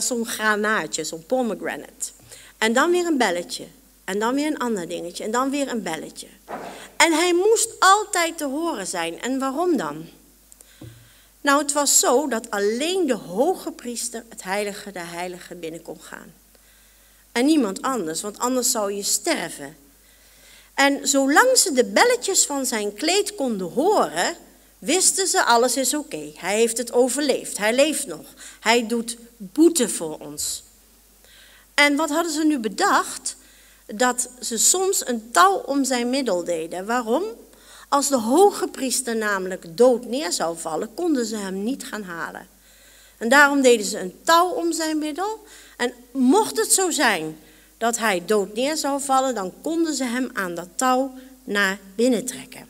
Zo'n 0.00 0.26
granaatje, 0.26 1.04
zo'n 1.04 1.26
pomegranate. 1.26 2.10
En 2.58 2.72
dan 2.72 2.90
weer 2.90 3.06
een 3.06 3.18
belletje. 3.18 3.66
En 4.04 4.18
dan 4.18 4.34
weer 4.34 4.46
een 4.46 4.58
ander 4.58 4.88
dingetje. 4.88 5.24
En 5.24 5.30
dan 5.30 5.50
weer 5.50 5.68
een 5.68 5.82
belletje. 5.82 6.26
En 6.96 7.12
hij 7.12 7.34
moest 7.34 7.68
altijd 7.78 8.38
te 8.38 8.44
horen 8.44 8.86
zijn. 8.86 9.20
En 9.20 9.38
waarom 9.38 9.76
dan? 9.76 10.06
Nou, 11.40 11.62
het 11.62 11.72
was 11.72 11.98
zo 11.98 12.28
dat 12.28 12.50
alleen 12.50 13.06
de 13.06 13.14
hoge 13.14 13.72
priester 13.72 14.24
het 14.28 14.42
heilige 14.42 14.92
de 14.92 14.98
heilige 14.98 15.54
binnen 15.54 15.82
kon 15.82 16.00
gaan. 16.00 16.34
En 17.32 17.44
niemand 17.44 17.82
anders, 17.82 18.20
want 18.20 18.38
anders 18.38 18.70
zou 18.70 18.92
je 18.92 19.02
sterven. 19.02 19.76
En 20.74 21.08
zolang 21.08 21.56
ze 21.56 21.72
de 21.72 21.84
belletjes 21.84 22.46
van 22.46 22.66
zijn 22.66 22.94
kleed 22.94 23.34
konden 23.34 23.70
horen, 23.70 24.36
wisten 24.78 25.26
ze 25.26 25.44
alles 25.44 25.76
is 25.76 25.94
oké. 25.94 26.32
Hij 26.36 26.56
heeft 26.56 26.78
het 26.78 26.92
overleefd, 26.92 27.58
hij 27.58 27.74
leeft 27.74 28.06
nog. 28.06 28.26
Hij 28.60 28.86
doet 28.86 29.16
boete 29.36 29.88
voor 29.88 30.18
ons. 30.18 30.62
En 31.74 31.96
wat 31.96 32.10
hadden 32.10 32.32
ze 32.32 32.44
nu 32.44 32.58
bedacht? 32.58 33.36
Dat 33.86 34.28
ze 34.40 34.58
soms 34.58 35.06
een 35.06 35.30
touw 35.30 35.54
om 35.54 35.84
zijn 35.84 36.10
middel 36.10 36.44
deden. 36.44 36.86
Waarom? 36.86 37.22
Als 37.88 38.08
de 38.08 38.18
hoge 38.18 38.68
priester 38.68 39.16
namelijk 39.16 39.76
dood 39.76 40.04
neer 40.04 40.32
zou 40.32 40.58
vallen, 40.58 40.94
konden 40.94 41.26
ze 41.26 41.36
hem 41.36 41.62
niet 41.64 41.84
gaan 41.84 42.02
halen. 42.02 42.48
En 43.18 43.28
daarom 43.28 43.62
deden 43.62 43.86
ze 43.86 43.98
een 43.98 44.20
touw 44.24 44.48
om 44.48 44.72
zijn 44.72 44.98
middel. 44.98 45.46
En 45.82 45.94
mocht 46.12 46.56
het 46.56 46.72
zo 46.72 46.90
zijn 46.90 47.38
dat 47.78 47.98
hij 47.98 48.22
dood 48.26 48.54
neer 48.54 48.76
zou 48.76 49.02
vallen, 49.02 49.34
dan 49.34 49.52
konden 49.62 49.94
ze 49.94 50.04
hem 50.04 50.30
aan 50.32 50.54
dat 50.54 50.68
touw 50.74 51.14
naar 51.44 51.78
binnen 51.94 52.24
trekken. 52.24 52.68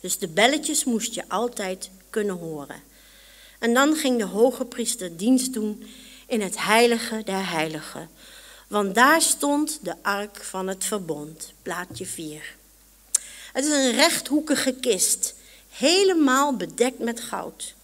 Dus 0.00 0.18
de 0.18 0.28
belletjes 0.28 0.84
moest 0.84 1.14
je 1.14 1.28
altijd 1.28 1.90
kunnen 2.10 2.36
horen. 2.36 2.82
En 3.58 3.74
dan 3.74 3.96
ging 3.96 4.18
de 4.18 4.24
hoge 4.24 4.64
priester 4.64 5.16
dienst 5.16 5.52
doen 5.52 5.86
in 6.26 6.40
het 6.40 6.64
heilige 6.64 7.22
der 7.24 7.50
heiligen. 7.50 8.10
Want 8.68 8.94
daar 8.94 9.22
stond 9.22 9.78
de 9.82 9.94
ark 10.02 10.44
van 10.44 10.68
het 10.68 10.84
verbond, 10.84 11.52
plaatje 11.62 12.06
4. 12.06 12.54
Het 13.52 13.64
is 13.64 13.70
een 13.70 13.94
rechthoekige 13.94 14.72
kist, 14.72 15.34
helemaal 15.68 16.56
bedekt 16.56 16.98
met 16.98 17.20
goud. 17.20 17.74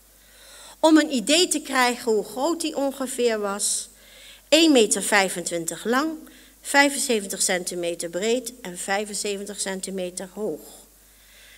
Om 0.84 0.98
een 0.98 1.12
idee 1.12 1.48
te 1.48 1.60
krijgen 1.60 2.12
hoe 2.12 2.24
groot 2.24 2.60
die 2.60 2.76
ongeveer 2.76 3.38
was, 3.38 3.88
1,25 3.88 4.70
meter 4.70 5.80
lang, 5.84 6.12
75 6.60 7.42
centimeter 7.42 8.08
breed 8.08 8.52
en 8.60 8.78
75 8.78 9.60
centimeter 9.60 10.28
hoog. 10.32 10.60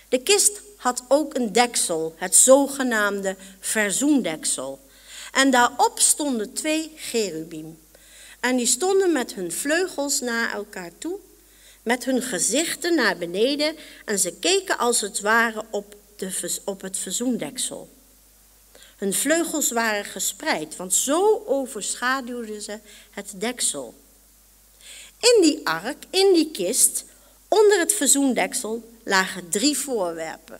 De 0.09 0.19
kist 0.21 0.61
had 0.77 1.03
ook 1.07 1.35
een 1.35 1.51
deksel, 1.51 2.15
het 2.17 2.35
zogenaamde 2.35 3.35
verzoendeksel. 3.59 4.79
En 5.31 5.51
daarop 5.51 5.99
stonden 5.99 6.53
twee 6.53 6.91
cherubim. 6.95 7.79
En 8.39 8.55
die 8.55 8.65
stonden 8.65 9.11
met 9.11 9.33
hun 9.33 9.51
vleugels 9.51 10.19
naar 10.19 10.53
elkaar 10.53 10.91
toe 10.97 11.19
met 11.83 12.05
hun 12.05 12.21
gezichten 12.21 12.95
naar 12.95 13.17
beneden 13.17 13.75
en 14.05 14.19
ze 14.19 14.33
keken 14.33 14.77
als 14.77 15.01
het 15.01 15.19
ware 15.19 15.65
op, 15.69 15.95
de, 16.15 16.59
op 16.65 16.81
het 16.81 16.97
verzoendeksel. 16.97 17.95
Hun 18.97 19.13
vleugels 19.13 19.71
waren 19.71 20.05
gespreid, 20.05 20.75
want 20.75 20.93
zo 20.93 21.43
overschaduwden 21.45 22.61
ze 22.61 22.79
het 23.11 23.33
deksel. 23.35 23.93
In 25.19 25.41
die 25.41 25.67
ark, 25.67 26.03
in 26.09 26.33
die 26.33 26.51
kist, 26.51 27.05
onder 27.47 27.79
het 27.79 27.93
verzoendeksel, 27.93 28.91
lagen 29.03 29.49
drie 29.49 29.77
voorwerpen. 29.77 30.59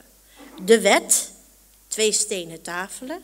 De 0.64 0.80
wet, 0.80 1.30
twee 1.88 2.12
stenen 2.12 2.62
tafelen. 2.62 3.22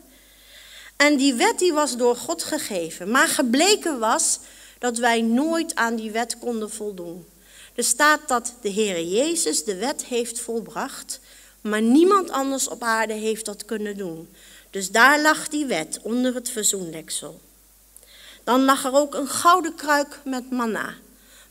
En 0.97 1.17
die 1.17 1.35
wet 1.35 1.59
die 1.59 1.73
was 1.73 1.97
door 1.97 2.17
God 2.17 2.43
gegeven, 2.43 3.11
maar 3.11 3.29
gebleken 3.29 3.99
was 3.99 4.39
dat 4.79 4.99
wij 4.99 5.21
nooit 5.21 5.75
aan 5.75 5.97
die 5.97 6.11
wet 6.11 6.39
konden 6.39 6.71
voldoen. 6.71 7.27
Er 7.75 7.85
staat 7.85 8.29
dat 8.29 8.55
de 8.61 8.69
Heer 8.69 9.03
Jezus 9.03 9.65
de 9.65 9.77
wet 9.77 10.05
heeft 10.05 10.41
volbracht, 10.41 11.21
maar 11.61 11.83
niemand 11.83 12.31
anders 12.31 12.69
op 12.69 12.83
aarde 12.83 13.13
heeft 13.13 13.45
dat 13.45 13.65
kunnen 13.65 13.97
doen. 13.97 14.29
Dus 14.75 14.91
daar 14.91 15.21
lag 15.21 15.49
die 15.49 15.67
wet 15.67 15.99
onder 16.03 16.35
het 16.35 16.51
verzoendeksel. 16.51 17.41
Dan 18.45 18.65
lag 18.65 18.85
er 18.85 18.93
ook 18.93 19.15
een 19.15 19.29
gouden 19.29 19.75
kruik 19.75 20.21
met 20.25 20.51
manna. 20.51 20.95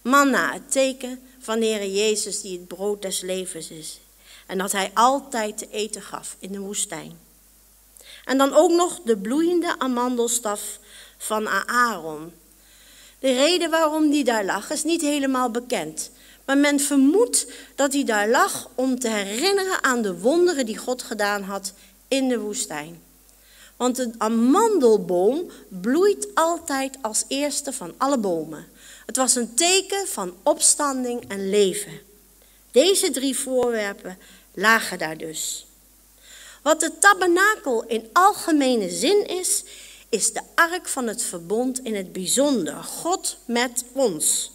Manna, 0.02 0.54
het 0.54 0.72
teken 0.72 1.20
van 1.40 1.60
de 1.60 1.66
Heer 1.66 1.88
Jezus 1.88 2.42
die 2.42 2.58
het 2.58 2.68
brood 2.68 3.02
des 3.02 3.22
levens 3.22 3.70
is. 3.70 4.00
en 4.48 4.58
dat 4.58 4.72
hij 4.72 4.92
altijd 4.94 5.58
te 5.58 5.68
eten 5.72 6.02
gaf 6.02 6.36
in 6.40 6.52
de 6.52 6.60
woestijn. 6.60 7.20
En 8.26 8.38
dan 8.38 8.54
ook 8.54 8.72
nog 8.72 9.00
de 9.02 9.18
bloeiende 9.18 9.80
amandelstaf 9.80 10.80
van 11.18 11.48
Aaron. 11.68 12.34
De 13.20 13.34
reden 13.34 13.70
waarom 13.70 14.10
die 14.10 14.24
daar 14.24 14.46
lag 14.46 14.70
is 14.70 14.84
niet 14.84 15.02
helemaal 15.02 15.50
bekend. 15.50 16.12
Maar 16.46 16.58
men 16.58 16.80
vermoedt 16.80 17.48
dat 17.76 17.94
hij 17.94 18.04
daar 18.04 18.30
lag 18.30 18.70
om 18.76 19.00
te 19.00 19.10
herinneren 19.10 19.84
aan 19.84 20.02
de 20.02 20.20
wonderen 20.20 20.66
die 20.66 20.78
God 20.78 21.04
gedaan 21.04 21.44
had 21.44 21.74
in 22.08 22.28
de 22.28 22.40
woestijn. 22.40 23.03
Want 23.78 23.96
de 23.96 24.12
amandelboom 24.18 25.52
bloeit 25.68 26.28
altijd 26.34 26.98
als 27.02 27.24
eerste 27.28 27.74
van 27.74 27.94
alle 27.98 28.18
bomen. 28.18 28.68
Het 29.06 29.18
was 29.18 29.36
een 29.36 29.54
teken 29.56 30.08
van 30.08 30.36
opstanding 30.44 31.28
en 31.28 31.50
leven. 31.50 32.00
Deze 32.72 33.12
drie 33.12 33.38
voorwerpen 33.38 34.18
lagen 34.54 34.98
daar 34.98 35.18
dus. 35.18 35.66
Wat 36.62 36.80
de 36.80 36.98
tabernakel 37.00 37.84
in 37.84 38.10
algemene 38.14 38.90
zin 38.90 39.28
is, 39.28 39.64
is 40.10 40.34
de 40.34 40.42
ark 40.56 40.88
van 40.88 41.08
het 41.08 41.24
verbond 41.24 41.84
in 41.84 41.96
het 41.96 42.14
bijzonder. 42.14 42.84
God 42.84 43.38
met 43.46 43.84
ons. 43.92 44.52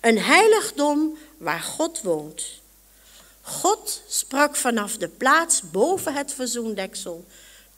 Een 0.00 0.18
heiligdom 0.18 1.18
waar 1.36 1.60
God 1.60 2.02
woont. 2.02 2.60
God 3.42 4.02
sprak 4.08 4.56
vanaf 4.56 4.96
de 4.96 5.08
plaats 5.08 5.62
boven 5.70 6.14
het 6.14 6.32
verzoendeksel, 6.32 7.24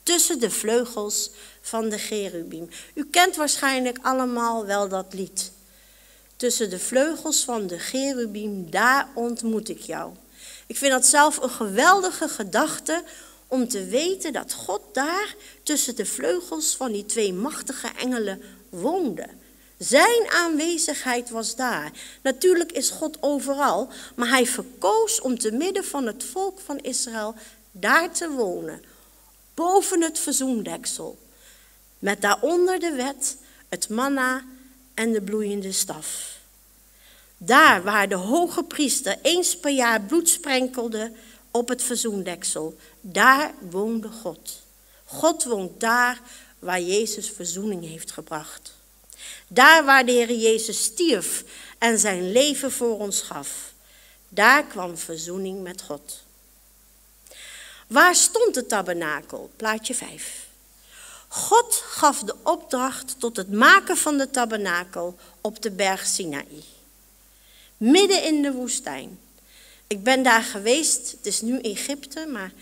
tussen 0.03 0.39
de 0.39 0.51
vleugels 0.51 1.31
van 1.61 1.89
de 1.89 1.99
cherubim. 1.99 2.69
U 2.95 3.07
kent 3.11 3.37
waarschijnlijk 3.37 3.99
allemaal 4.03 4.67
wel 4.67 4.89
dat 4.89 5.15
lied. 5.15 5.53
Tussen 6.37 6.71
de 6.71 6.79
vleugels 6.79 7.45
van 7.45 7.67
de 7.67 7.79
cherubim, 7.79 8.71
daar 8.71 9.09
ontmoet 9.15 9.69
ik 9.69 9.81
jou. 9.81 10.13
Ik 10.67 10.77
vind 10.77 10.93
dat 10.93 11.07
zelf 11.07 11.43
een 11.43 11.51
geweldige 11.51 12.29
gedachte 12.29 13.03
om 13.47 13.69
te 13.69 13.85
weten 13.85 14.33
dat 14.33 14.53
God 14.53 14.81
daar 14.93 15.35
tussen 15.63 15.97
de 15.97 16.07
vleugels 16.07 16.77
van 16.77 16.93
die 16.93 17.07
twee 17.07 17.33
machtige 17.33 17.89
engelen 17.99 18.43
woonde. 18.69 19.27
Zijn 19.79 20.31
aanwezigheid 20.31 21.31
was 21.31 21.57
daar. 21.57 21.91
Natuurlijk 22.23 22.73
is 22.73 22.91
God 22.91 23.17
overal, 23.21 23.89
maar 24.15 24.29
hij 24.29 24.47
verkoos 24.47 25.21
om 25.21 25.39
te 25.39 25.53
midden 25.53 25.85
van 25.85 26.07
het 26.07 26.25
volk 26.25 26.61
van 26.61 26.79
Israël 26.79 27.35
daar 27.71 28.13
te 28.13 28.31
wonen, 28.31 28.83
boven 29.55 30.03
het 30.03 30.19
verzoendeksel, 30.19 31.19
met 31.99 32.21
daaronder 32.21 32.81
de 32.81 32.93
wet, 32.93 33.37
het 33.69 33.89
manna 33.89 34.45
en 34.95 35.13
de 35.13 35.23
bloeiende 35.23 35.73
staf. 35.73 36.37
Daar 37.37 37.83
waar 37.83 38.09
de 38.09 38.15
hoge 38.15 38.63
priester 38.63 39.19
eens 39.23 39.59
per 39.59 39.71
jaar 39.71 40.01
bloed 40.01 40.29
sprenkelde 40.29 41.13
op 41.51 41.69
het 41.69 41.83
verzoendeksel, 41.83 42.77
daar 43.01 43.55
woonde 43.71 44.09
God. 44.09 44.63
God 45.05 45.45
woont 45.45 45.81
daar 45.81 46.21
waar 46.59 46.81
Jezus 46.81 47.31
verzoening 47.31 47.85
heeft 47.85 48.11
gebracht. 48.11 48.75
Daar 49.49 49.85
waar 49.85 50.07
de 50.07 50.13
Heer 50.13 50.33
Jezus 50.33 50.83
stierf 50.83 51.45
en 51.79 51.99
zijn 51.99 52.33
leven 52.33 52.73
voor 52.73 52.99
ons 52.99 53.21
gaf, 53.21 53.73
daar 54.29 54.65
kwam 54.65 54.97
verzoening 54.97 55.63
met 55.63 55.83
God. 55.83 56.23
Waar 57.93 58.15
stond 58.15 58.55
de 58.55 58.67
tabernakel? 58.67 59.51
Plaatje 59.57 59.95
5. 59.95 60.47
God 61.29 61.75
gaf 61.87 62.19
de 62.19 62.35
opdracht 62.43 63.15
tot 63.19 63.37
het 63.37 63.53
maken 63.53 63.97
van 63.97 64.19
de 64.19 64.31
tabernakel 64.31 65.19
op 65.41 65.63
de 65.63 65.71
berg 65.71 66.07
Sinaï. 66.07 66.65
Midden 67.77 68.25
in 68.25 68.43
de 68.43 68.53
woestijn. 68.53 69.19
Ik 69.87 70.03
ben 70.03 70.23
daar 70.23 70.43
geweest, 70.43 71.11
het 71.11 71.27
is 71.27 71.41
nu 71.41 71.59
Egypte, 71.59 72.27
maar 72.27 72.53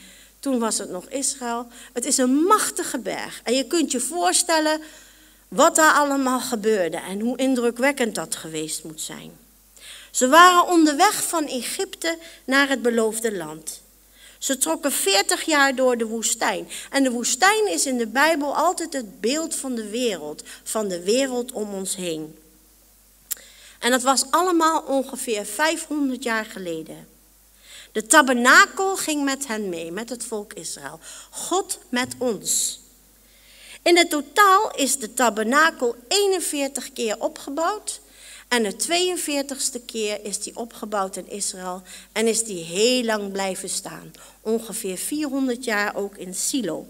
toen 0.40 0.58
was 0.58 0.78
het 0.78 0.90
nog 0.90 1.08
Israël. 1.08 1.66
Het 1.92 2.04
is 2.04 2.16
een 2.16 2.34
machtige 2.34 2.99
berg. 2.99 3.40
En 3.44 3.54
je 3.54 3.66
kunt 3.66 3.92
je 3.92 4.00
voorstellen 4.00 4.80
wat 5.49 5.75
daar 5.75 5.95
allemaal 5.95 6.40
gebeurde 6.40 6.97
en 6.97 7.21
hoe 7.21 7.36
indrukwekkend 7.36 8.14
dat 8.14 8.36
geweest 8.36 8.84
moet 8.84 9.00
zijn. 9.00 9.38
Ze 10.10 10.28
waren 10.28 10.66
onderweg 10.66 11.28
van 11.28 11.47
Egypte 11.47 12.19
naar 12.45 12.69
het 12.69 12.82
beloofde 12.82 13.36
land. 13.36 13.80
Ze 14.41 14.59
trokken 14.59 14.93
40 14.93 15.43
jaar 15.43 15.75
door 15.75 15.97
de 15.97 16.07
woestijn. 16.07 16.69
En 16.91 17.03
de 17.03 17.11
woestijn 17.11 17.69
is 17.69 17.87
in 17.87 17.99
de 17.99 18.07
Bijbel 18.07 18.57
altijd 18.57 18.93
het 18.93 19.21
beeld 19.21 19.55
van 19.55 19.75
de 19.75 19.89
wereld, 19.89 20.43
van 20.63 20.89
de 20.89 21.03
wereld 21.03 21.53
om 21.53 21.75
ons 21.75 21.97
heen. 21.97 22.39
En 23.79 23.91
dat 23.91 24.03
was 24.03 24.31
allemaal 24.31 24.81
ongeveer 24.83 25.45
500 25.45 26.23
jaar 26.23 26.45
geleden. 26.45 27.09
De 27.93 28.07
tabernakel 28.07 28.97
ging 28.97 29.25
met 29.25 29.47
hen 29.47 29.69
mee, 29.69 29.93
met 29.93 30.09
het 30.09 30.25
volk 30.25 30.53
Israël. 30.53 31.00
God 31.31 31.79
met 31.89 32.15
ons. 32.19 32.81
In 33.83 33.97
het 33.97 34.11
totaal 34.11 34.75
is 34.76 34.99
de 34.99 35.15
tabernakel 35.15 35.97
41 36.09 36.93
keer 36.93 37.17
opgebouwd. 37.19 38.00
En 38.50 38.63
de 38.63 38.73
42ste 38.73 39.84
keer 39.86 40.25
is 40.25 40.39
die 40.39 40.56
opgebouwd 40.56 41.17
in 41.17 41.30
Israël 41.30 41.82
en 42.13 42.26
is 42.26 42.45
die 42.45 42.65
heel 42.65 43.04
lang 43.04 43.32
blijven 43.32 43.69
staan. 43.69 44.13
Ongeveer 44.41 44.97
400 44.97 45.65
jaar 45.65 45.97
ook 45.97 46.17
in 46.17 46.34
Silo. 46.34 46.86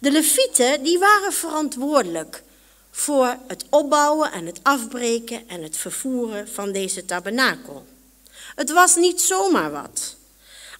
De 0.00 0.10
levieten 0.10 0.82
die 0.82 0.98
waren 0.98 1.32
verantwoordelijk 1.32 2.42
voor 2.90 3.36
het 3.46 3.64
opbouwen 3.68 4.32
en 4.32 4.46
het 4.46 4.60
afbreken 4.62 5.48
en 5.48 5.62
het 5.62 5.76
vervoeren 5.76 6.48
van 6.48 6.72
deze 6.72 7.04
tabernakel. 7.04 7.86
Het 8.54 8.70
was 8.70 8.96
niet 8.96 9.20
zomaar 9.20 9.70
wat. 9.70 10.16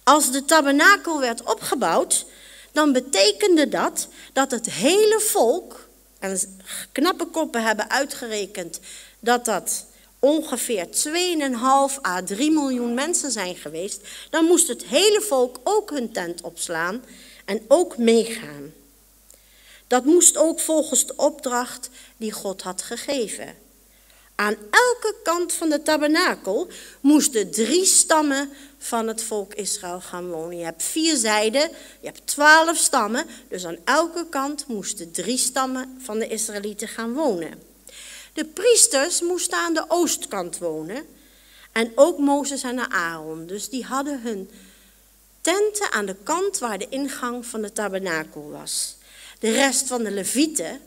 Als 0.03 0.31
de 0.31 0.45
tabernakel 0.45 1.19
werd 1.19 1.43
opgebouwd, 1.43 2.25
dan 2.71 2.91
betekende 2.91 3.69
dat 3.69 4.07
dat 4.33 4.51
het 4.51 4.71
hele 4.71 5.19
volk, 5.19 5.88
en 6.19 6.39
knappe 6.91 7.25
koppen 7.25 7.63
hebben 7.63 7.89
uitgerekend 7.89 8.79
dat 9.19 9.45
dat 9.45 9.85
ongeveer 10.19 10.87
2,5 10.87 12.01
à 12.05 12.23
3 12.23 12.51
miljoen 12.51 12.93
mensen 12.93 13.31
zijn 13.31 13.55
geweest, 13.55 14.01
dan 14.29 14.45
moest 14.45 14.67
het 14.67 14.85
hele 14.85 15.21
volk 15.21 15.59
ook 15.63 15.89
hun 15.89 16.11
tent 16.11 16.41
opslaan 16.41 17.03
en 17.45 17.61
ook 17.67 17.97
meegaan. 17.97 18.73
Dat 19.87 20.05
moest 20.05 20.37
ook 20.37 20.59
volgens 20.59 21.05
de 21.05 21.15
opdracht 21.15 21.89
die 22.17 22.31
God 22.31 22.61
had 22.61 22.81
gegeven. 22.81 23.55
Aan 24.39 24.55
elke 24.69 25.15
kant 25.23 25.53
van 25.53 25.69
de 25.69 25.81
tabernakel 25.81 26.67
moesten 27.01 27.51
drie 27.51 27.85
stammen 27.85 28.49
van 28.77 29.07
het 29.07 29.23
volk 29.23 29.53
Israël 29.53 30.01
gaan 30.01 30.29
wonen. 30.29 30.57
Je 30.57 30.63
hebt 30.63 30.83
vier 30.83 31.15
zijden, 31.15 31.69
je 31.99 32.07
hebt 32.07 32.27
twaalf 32.27 32.77
stammen, 32.77 33.25
dus 33.47 33.65
aan 33.65 33.77
elke 33.83 34.25
kant 34.29 34.67
moesten 34.67 35.11
drie 35.11 35.37
stammen 35.37 35.97
van 36.01 36.19
de 36.19 36.27
Israëlieten 36.27 36.87
gaan 36.87 37.13
wonen. 37.13 37.61
De 38.33 38.45
priesters 38.45 39.21
moesten 39.21 39.57
aan 39.57 39.73
de 39.73 39.85
oostkant 39.87 40.57
wonen 40.57 41.05
en 41.71 41.91
ook 41.95 42.17
Mozes 42.17 42.63
en 42.63 42.91
Aaron, 42.91 43.45
dus 43.45 43.69
die 43.69 43.85
hadden 43.85 44.21
hun 44.21 44.49
tenten 45.41 45.91
aan 45.91 46.05
de 46.05 46.15
kant 46.23 46.59
waar 46.59 46.77
de 46.77 46.89
ingang 46.89 47.45
van 47.45 47.61
de 47.61 47.73
tabernakel 47.73 48.49
was. 48.49 48.97
De 49.39 49.51
rest 49.51 49.87
van 49.87 50.03
de 50.03 50.11
levieten, 50.11 50.81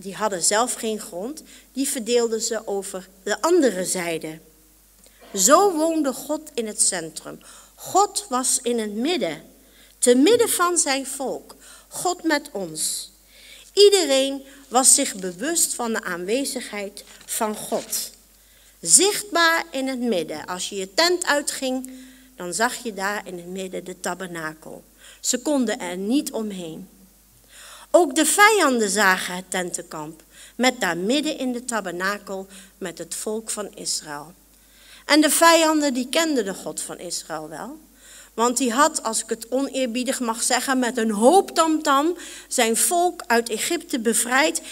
die 0.00 0.14
hadden 0.14 0.42
zelf 0.42 0.72
geen 0.72 1.00
grond, 1.00 1.42
die 1.72 1.88
verdeelden 1.88 2.40
ze 2.40 2.66
over 2.66 3.08
de 3.22 3.42
andere 3.42 3.84
zijde. 3.84 4.38
Zo 5.34 5.72
woonde 5.76 6.12
God 6.12 6.50
in 6.54 6.66
het 6.66 6.82
centrum. 6.82 7.40
God 7.74 8.26
was 8.28 8.58
in 8.62 8.78
het 8.78 8.92
midden, 8.92 9.42
te 9.98 10.14
midden 10.14 10.48
van 10.48 10.78
zijn 10.78 11.06
volk. 11.06 11.56
God 11.88 12.22
met 12.22 12.48
ons. 12.52 13.12
Iedereen 13.72 14.44
was 14.68 14.94
zich 14.94 15.14
bewust 15.14 15.74
van 15.74 15.92
de 15.92 16.02
aanwezigheid 16.02 17.04
van 17.26 17.56
God. 17.56 18.10
Zichtbaar 18.80 19.64
in 19.70 19.88
het 19.88 20.00
midden. 20.00 20.46
Als 20.46 20.68
je 20.68 20.76
je 20.76 20.94
tent 20.94 21.24
uitging, 21.24 21.90
dan 22.36 22.54
zag 22.54 22.82
je 22.82 22.94
daar 22.94 23.26
in 23.26 23.36
het 23.36 23.46
midden 23.46 23.84
de 23.84 24.00
tabernakel. 24.00 24.84
Ze 25.20 25.38
konden 25.38 25.80
er 25.80 25.96
niet 25.96 26.32
omheen. 26.32 26.88
Ook 27.90 28.14
de 28.14 28.26
vijanden 28.26 28.90
zagen 28.90 29.34
het 29.34 29.50
tentenkamp, 29.50 30.22
met 30.56 30.80
daar 30.80 30.96
midden 30.96 31.38
in 31.38 31.52
de 31.52 31.64
tabernakel 31.64 32.46
met 32.78 32.98
het 32.98 33.14
volk 33.14 33.50
van 33.50 33.74
Israël. 33.74 34.34
En 35.06 35.20
de 35.20 35.30
vijanden 35.30 35.94
die 35.94 36.08
kenden 36.08 36.44
de 36.44 36.54
God 36.54 36.80
van 36.80 36.98
Israël 36.98 37.48
wel. 37.48 37.78
Want 38.34 38.56
die 38.56 38.72
had, 38.72 39.02
als 39.02 39.22
ik 39.22 39.28
het 39.28 39.50
oneerbiedig 39.50 40.20
mag 40.20 40.42
zeggen, 40.42 40.78
met 40.78 40.96
een 40.96 41.10
hoop 41.10 41.50
tamtam 41.50 42.16
zijn 42.48 42.76
volk 42.76 43.22
uit 43.26 43.48
Egypte 43.48 44.00
bevrijd 44.00 44.62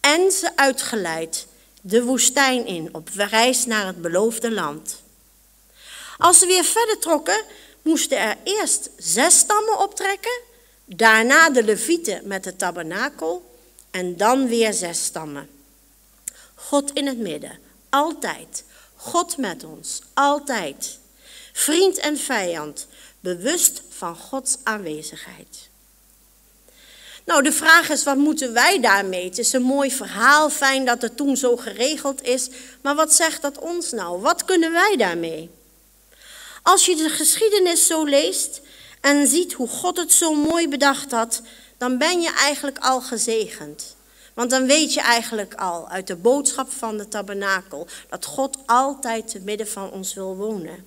en 0.00 0.30
ze 0.32 0.56
uitgeleid 0.56 1.46
de 1.80 2.04
woestijn 2.04 2.66
in 2.66 2.88
op 2.92 3.08
reis 3.14 3.66
naar 3.66 3.86
het 3.86 4.02
beloofde 4.02 4.50
land. 4.50 5.02
Als 6.18 6.38
ze 6.38 6.46
weer 6.46 6.64
verder 6.64 6.98
trokken, 6.98 7.42
moesten 7.82 8.18
er 8.18 8.36
eerst 8.44 8.90
zes 8.96 9.38
stammen 9.38 9.78
optrekken 9.78 10.40
Daarna 10.84 11.50
de 11.50 11.64
levieten 11.64 12.20
met 12.24 12.44
de 12.44 12.56
tabernakel 12.56 13.58
en 13.90 14.16
dan 14.16 14.48
weer 14.48 14.72
zes 14.72 15.04
stammen. 15.04 15.48
God 16.54 16.92
in 16.92 17.06
het 17.06 17.18
midden, 17.18 17.58
altijd. 17.88 18.64
God 18.94 19.36
met 19.36 19.64
ons, 19.64 20.00
altijd. 20.14 20.98
vriend 21.52 21.98
en 21.98 22.18
vijand, 22.18 22.86
bewust 23.20 23.82
van 23.88 24.16
Gods 24.16 24.56
aanwezigheid. 24.62 25.68
Nou, 27.24 27.42
de 27.42 27.52
vraag 27.52 27.88
is, 27.88 28.04
wat 28.04 28.16
moeten 28.16 28.52
wij 28.52 28.80
daarmee? 28.80 29.24
Het 29.24 29.38
is 29.38 29.52
een 29.52 29.62
mooi 29.62 29.90
verhaal, 29.90 30.50
fijn 30.50 30.84
dat 30.84 31.02
het 31.02 31.16
toen 31.16 31.36
zo 31.36 31.56
geregeld 31.56 32.22
is, 32.22 32.48
maar 32.80 32.94
wat 32.94 33.14
zegt 33.14 33.42
dat 33.42 33.58
ons 33.58 33.92
nou? 33.92 34.20
Wat 34.20 34.44
kunnen 34.44 34.72
wij 34.72 34.96
daarmee? 34.96 35.50
Als 36.62 36.86
je 36.86 36.96
de 36.96 37.08
geschiedenis 37.08 37.86
zo 37.86 38.04
leest 38.04 38.60
en 39.04 39.26
ziet 39.26 39.52
hoe 39.52 39.68
God 39.68 39.96
het 39.96 40.12
zo 40.12 40.34
mooi 40.34 40.68
bedacht 40.68 41.10
had, 41.10 41.42
dan 41.78 41.98
ben 41.98 42.20
je 42.20 42.32
eigenlijk 42.32 42.78
al 42.78 43.00
gezegend. 43.00 43.96
Want 44.34 44.50
dan 44.50 44.66
weet 44.66 44.94
je 44.94 45.00
eigenlijk 45.00 45.54
al 45.54 45.88
uit 45.88 46.06
de 46.06 46.16
boodschap 46.16 46.72
van 46.72 46.96
de 46.96 47.08
tabernakel 47.08 47.86
dat 48.08 48.24
God 48.24 48.58
altijd 48.66 49.28
te 49.28 49.40
midden 49.40 49.68
van 49.68 49.90
ons 49.90 50.14
wil 50.14 50.36
wonen. 50.36 50.86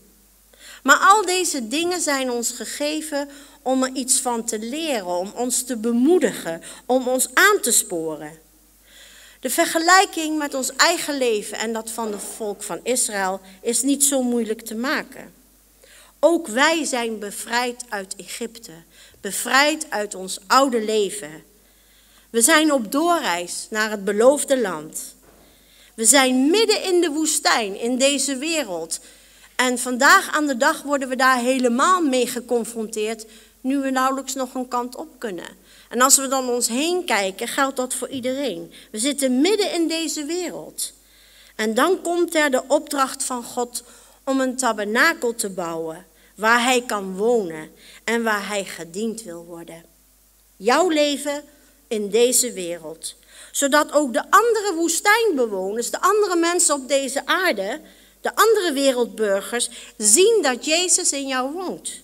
Maar 0.83 0.97
al 0.97 1.25
deze 1.25 1.67
dingen 1.67 2.01
zijn 2.01 2.31
ons 2.31 2.51
gegeven 2.51 3.29
om 3.61 3.83
er 3.83 3.91
iets 3.93 4.19
van 4.19 4.43
te 4.43 4.59
leren, 4.59 5.17
om 5.17 5.31
ons 5.35 5.63
te 5.63 5.77
bemoedigen, 5.77 6.61
om 6.85 7.07
ons 7.07 7.27
aan 7.33 7.59
te 7.61 7.71
sporen. 7.71 8.39
De 9.39 9.49
vergelijking 9.49 10.37
met 10.37 10.53
ons 10.53 10.75
eigen 10.75 11.17
leven 11.17 11.57
en 11.57 11.73
dat 11.73 11.91
van 11.91 12.11
het 12.11 12.21
volk 12.35 12.63
van 12.63 12.79
Israël 12.83 13.41
is 13.61 13.81
niet 13.81 14.03
zo 14.03 14.21
moeilijk 14.21 14.61
te 14.61 14.75
maken. 14.75 15.36
Ook 16.19 16.47
wij 16.47 16.85
zijn 16.85 17.19
bevrijd 17.19 17.83
uit 17.89 18.15
Egypte, 18.15 18.71
bevrijd 19.21 19.85
uit 19.89 20.15
ons 20.15 20.39
oude 20.47 20.81
leven. 20.81 21.43
We 22.29 22.41
zijn 22.41 22.73
op 22.73 22.91
doorreis 22.91 23.67
naar 23.69 23.91
het 23.91 24.05
beloofde 24.05 24.61
land. 24.61 25.15
We 25.93 26.05
zijn 26.05 26.49
midden 26.49 26.83
in 26.83 27.01
de 27.01 27.09
woestijn, 27.09 27.79
in 27.79 27.97
deze 27.97 28.37
wereld. 28.37 28.99
En 29.55 29.79
vandaag 29.79 30.35
aan 30.35 30.47
de 30.47 30.57
dag 30.57 30.81
worden 30.81 31.09
we 31.09 31.15
daar 31.15 31.39
helemaal 31.39 32.01
mee 32.01 32.27
geconfronteerd, 32.27 33.25
nu 33.61 33.77
we 33.77 33.89
nauwelijks 33.89 34.33
nog 34.33 34.53
een 34.53 34.67
kant 34.67 34.95
op 34.95 35.07
kunnen. 35.17 35.47
En 35.89 36.01
als 36.01 36.17
we 36.17 36.27
dan 36.27 36.49
ons 36.49 36.67
heen 36.67 37.05
kijken, 37.05 37.47
geldt 37.47 37.75
dat 37.75 37.93
voor 37.93 38.09
iedereen. 38.09 38.71
We 38.91 38.99
zitten 38.99 39.41
midden 39.41 39.73
in 39.73 39.87
deze 39.87 40.25
wereld. 40.25 40.93
En 41.55 41.73
dan 41.73 42.01
komt 42.01 42.35
er 42.35 42.51
de 42.51 42.63
opdracht 42.67 43.23
van 43.23 43.43
God 43.43 43.83
om 44.27 44.39
een 44.39 44.55
tabernakel 44.55 45.35
te 45.35 45.49
bouwen, 45.49 46.05
waar 46.35 46.63
Hij 46.63 46.81
kan 46.81 47.17
wonen 47.17 47.71
en 48.03 48.23
waar 48.23 48.47
Hij 48.47 48.65
gediend 48.65 49.23
wil 49.23 49.45
worden. 49.45 49.83
Jouw 50.57 50.89
leven 50.89 51.43
in 51.87 52.09
deze 52.09 52.51
wereld, 52.51 53.15
zodat 53.51 53.91
ook 53.91 54.13
de 54.13 54.23
andere 54.29 54.73
woestijnbewoners, 54.75 55.91
de 55.91 56.01
andere 56.01 56.35
mensen 56.35 56.75
op 56.75 56.87
deze 56.87 57.25
aarde, 57.25 57.81
de 58.21 58.35
andere 58.35 58.73
wereldburgers, 58.73 59.69
zien 59.97 60.39
dat 60.41 60.65
Jezus 60.65 61.11
in 61.11 61.27
jou 61.27 61.53
woont. 61.53 62.01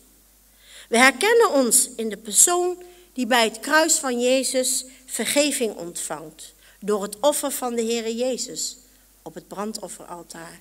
We 0.89 0.97
herkennen 0.97 1.51
ons 1.51 1.89
in 1.95 2.09
de 2.09 2.17
persoon 2.17 2.83
die 3.13 3.27
bij 3.27 3.43
het 3.43 3.59
kruis 3.59 3.95
van 3.95 4.19
Jezus 4.19 4.85
vergeving 5.05 5.75
ontvangt 5.75 6.53
door 6.79 7.01
het 7.01 7.19
offer 7.19 7.51
van 7.51 7.75
de 7.75 7.83
Heere 7.83 8.15
Jezus 8.15 8.77
op 9.21 9.33
het 9.33 9.47
brandofferaltaar. 9.47 10.59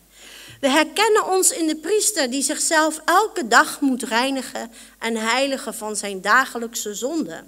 We 0.61 0.69
herkennen 0.69 1.27
ons 1.27 1.51
in 1.51 1.67
de 1.67 1.77
priester 1.77 2.31
die 2.31 2.43
zichzelf 2.43 3.01
elke 3.05 3.49
dag 3.49 3.81
moet 3.81 4.03
reinigen 4.03 4.73
en 4.99 5.17
heiligen 5.17 5.75
van 5.75 5.97
zijn 5.97 6.21
dagelijkse 6.21 6.95
zonde. 6.95 7.45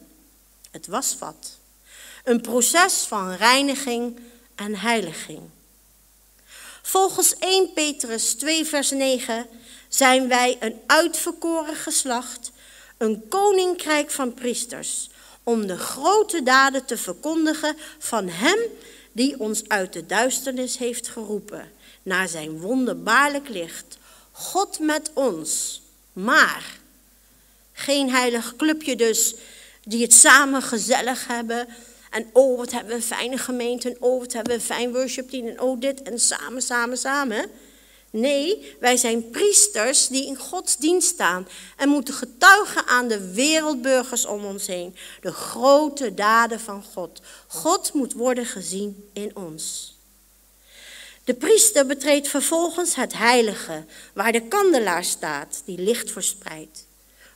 Het 0.70 0.86
wasvat. 0.86 1.58
Een 2.24 2.40
proces 2.40 2.94
van 2.94 3.32
reiniging 3.32 4.20
en 4.54 4.76
heiliging. 4.76 5.40
Volgens 6.82 7.38
1 7.38 7.72
Petrus 7.72 8.32
2 8.34 8.64
vers 8.64 8.90
9 8.90 9.46
zijn 9.88 10.28
wij 10.28 10.56
een 10.60 10.80
uitverkoren 10.86 11.76
geslacht, 11.76 12.52
een 12.98 13.28
koninkrijk 13.28 14.10
van 14.10 14.34
priesters, 14.34 15.10
om 15.42 15.66
de 15.66 15.78
grote 15.78 16.42
daden 16.42 16.84
te 16.84 16.96
verkondigen 16.96 17.76
van 17.98 18.28
Hem 18.28 18.58
die 19.12 19.40
ons 19.40 19.68
uit 19.68 19.92
de 19.92 20.06
duisternis 20.06 20.78
heeft 20.78 21.08
geroepen, 21.08 21.72
naar 22.04 22.28
zijn 22.28 22.60
wonderbaarlijk 22.60 23.48
licht. 23.48 23.98
God 24.30 24.78
met 24.78 25.10
ons, 25.14 25.82
maar 26.12 26.78
geen 27.72 28.10
heilig 28.10 28.56
clubje 28.56 28.96
dus, 28.96 29.34
die 29.82 30.02
het 30.02 30.12
samen 30.12 30.62
gezellig 30.62 31.26
hebben. 31.26 31.68
En 32.10 32.26
oh, 32.32 32.56
wat 32.56 32.70
hebben 32.70 32.90
we 32.90 32.94
een 32.94 33.02
fijne 33.02 33.38
gemeente, 33.38 33.88
en 33.88 33.96
oh, 34.00 34.20
wat 34.20 34.32
hebben 34.32 34.52
we 34.52 34.58
een 34.58 34.64
fijn 34.64 34.92
worshipteam, 34.92 35.46
en 35.46 35.60
oh, 35.60 35.80
dit, 35.80 36.02
en 36.02 36.20
samen, 36.20 36.62
samen, 36.62 36.98
samen. 36.98 37.50
Nee, 38.10 38.76
wij 38.80 38.96
zijn 38.96 39.30
priesters 39.30 40.08
die 40.08 40.26
in 40.26 40.36
Gods 40.36 40.76
dienst 40.76 41.08
staan 41.08 41.48
en 41.76 41.88
moeten 41.88 42.14
getuigen 42.14 42.86
aan 42.86 43.08
de 43.08 43.32
wereldburgers 43.32 44.26
om 44.26 44.44
ons 44.44 44.66
heen. 44.66 44.96
De 45.20 45.32
grote 45.32 46.14
daden 46.14 46.60
van 46.60 46.84
God. 46.92 47.20
God 47.46 47.92
moet 47.92 48.12
worden 48.12 48.46
gezien 48.46 49.08
in 49.12 49.36
ons. 49.36 49.93
De 51.24 51.34
priester 51.34 51.86
betreedt 51.86 52.28
vervolgens 52.28 52.94
het 52.94 53.12
heilige, 53.12 53.84
waar 54.12 54.32
de 54.32 54.42
kandelaar 54.42 55.04
staat, 55.04 55.62
die 55.64 55.78
licht 55.78 56.10
verspreidt. 56.10 56.86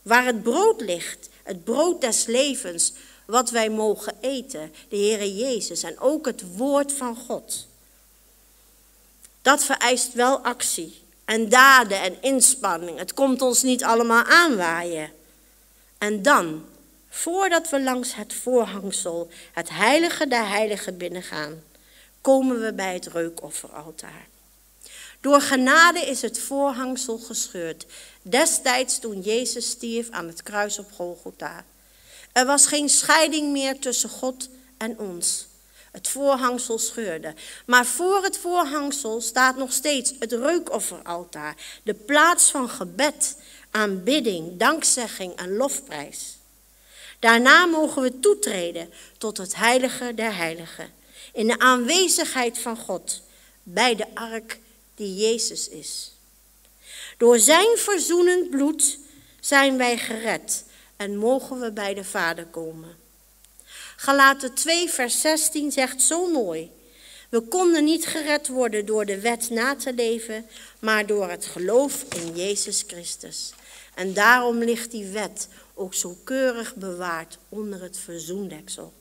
Waar 0.03 0.25
het 0.25 0.43
brood 0.43 0.81
ligt, 0.81 1.29
het 1.43 1.65
brood 1.65 2.01
des 2.01 2.27
levens, 2.27 2.93
wat 3.27 3.51
wij 3.51 3.71
mogen 3.71 4.15
eten, 4.21 4.73
de 4.89 4.97
Heere 4.97 5.37
Jezus 5.37 5.83
en 5.83 5.99
ook 5.99 6.27
het 6.27 6.57
woord 6.57 6.93
van 6.93 7.17
God. 7.17 7.67
Dat 9.43 9.65
vereist 9.65 10.13
wel 10.13 10.39
actie 10.39 11.03
en 11.25 11.49
daden 11.49 12.01
en 12.01 12.23
inspanning. 12.23 12.99
Het 12.99 13.15
komt 13.15 13.43
ons 13.43 13.63
niet 13.63 13.85
allemaal 13.85 14.25
aanwaaien. 14.25 15.13
En 15.99 16.23
dan, 16.23 16.65
voordat 17.09 17.71
we 17.71 17.83
langs 17.83 18.15
het 18.15 18.35
voorhangsel, 18.35 19.31
het 19.53 19.69
heilige 19.71 20.27
der 20.27 20.49
heiligen 20.49 20.97
binnengaan, 20.97 21.63
komen 22.29 22.61
we 22.61 22.73
bij 22.73 22.95
het 22.95 23.07
reukofferaltaar. 23.07 24.27
Door 25.21 25.41
genade 25.41 26.01
is 26.01 26.23
het 26.23 26.39
voorhangsel 26.39 27.19
gescheurd, 27.19 27.87
destijds 28.23 28.99
toen 28.99 29.21
Jezus 29.21 29.71
stierf 29.71 30.11
aan 30.11 30.27
het 30.27 30.43
kruis 30.43 30.79
op 30.79 30.93
Golgotha. 30.93 31.65
Er 32.33 32.47
was 32.47 32.67
geen 32.67 32.89
scheiding 32.89 33.53
meer 33.53 33.79
tussen 33.79 34.09
God 34.09 34.49
en 34.77 34.99
ons. 34.99 35.47
Het 35.91 36.09
voorhangsel 36.09 36.79
scheurde. 36.79 37.35
Maar 37.67 37.87
voor 37.87 38.23
het 38.23 38.39
voorhangsel 38.39 39.21
staat 39.21 39.57
nog 39.57 39.73
steeds 39.73 40.15
het 40.19 40.33
reukofferaltaar. 40.33 41.57
De 41.83 41.95
plaats 41.95 42.51
van 42.51 42.69
gebed, 42.69 43.37
aanbidding, 43.71 44.59
dankzegging 44.59 45.37
en 45.37 45.57
lofprijs. 45.57 46.37
Daarna 47.19 47.67
mogen 47.67 48.03
we 48.03 48.21
toetreden 48.21 48.93
tot 49.19 49.37
het 49.37 49.55
heilige 49.55 50.15
der 50.15 50.37
heiligen. 50.37 50.98
In 51.33 51.47
de 51.47 51.59
aanwezigheid 51.59 52.59
van 52.59 52.77
God. 52.77 53.23
Bij 53.63 53.95
de 53.95 54.15
ark 54.15 54.59
die 54.95 55.15
Jezus 55.15 55.69
is. 55.69 56.13
Door 57.19 57.39
zijn 57.39 57.77
verzoenend 57.77 58.51
bloed 58.51 58.99
zijn 59.41 59.77
wij 59.77 59.99
gered 59.99 60.65
en 60.97 61.17
mogen 61.17 61.61
we 61.61 61.73
bij 61.73 61.95
de 61.95 62.05
Vader 62.05 62.47
komen. 62.47 62.97
Galaten 63.97 64.55
2, 64.55 64.91
vers 64.91 65.21
16 65.21 65.73
zegt 65.73 66.03
zo 66.03 66.31
mooi. 66.31 66.71
We 67.29 67.41
konden 67.41 67.85
niet 67.85 68.07
gered 68.07 68.49
worden 68.49 68.87
door 68.87 69.07
de 69.07 69.21
wet 69.21 69.51
na 69.51 69.77
te 69.77 69.93
leven, 69.93 70.47
maar 70.79 71.07
door 71.07 71.31
het 71.31 71.47
geloof 71.47 72.05
in 72.15 72.37
Jezus 72.37 72.85
Christus. 72.87 73.53
En 73.95 74.15
daarom 74.15 74.59
ligt 74.59 74.91
die 74.91 75.07
wet 75.07 75.49
ook 75.75 75.95
zo 75.95 76.17
keurig 76.25 76.75
bewaard 76.75 77.39
onder 77.49 77.83
het 77.83 77.99
verzoendeksel. 77.99 78.93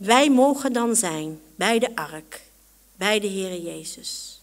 Wij 0.00 0.30
mogen 0.30 0.72
dan 0.72 0.96
zijn 0.96 1.40
bij 1.56 1.78
de 1.78 1.96
ark, 1.96 2.40
bij 2.96 3.20
de 3.20 3.26
Heer 3.26 3.60
Jezus. 3.60 4.40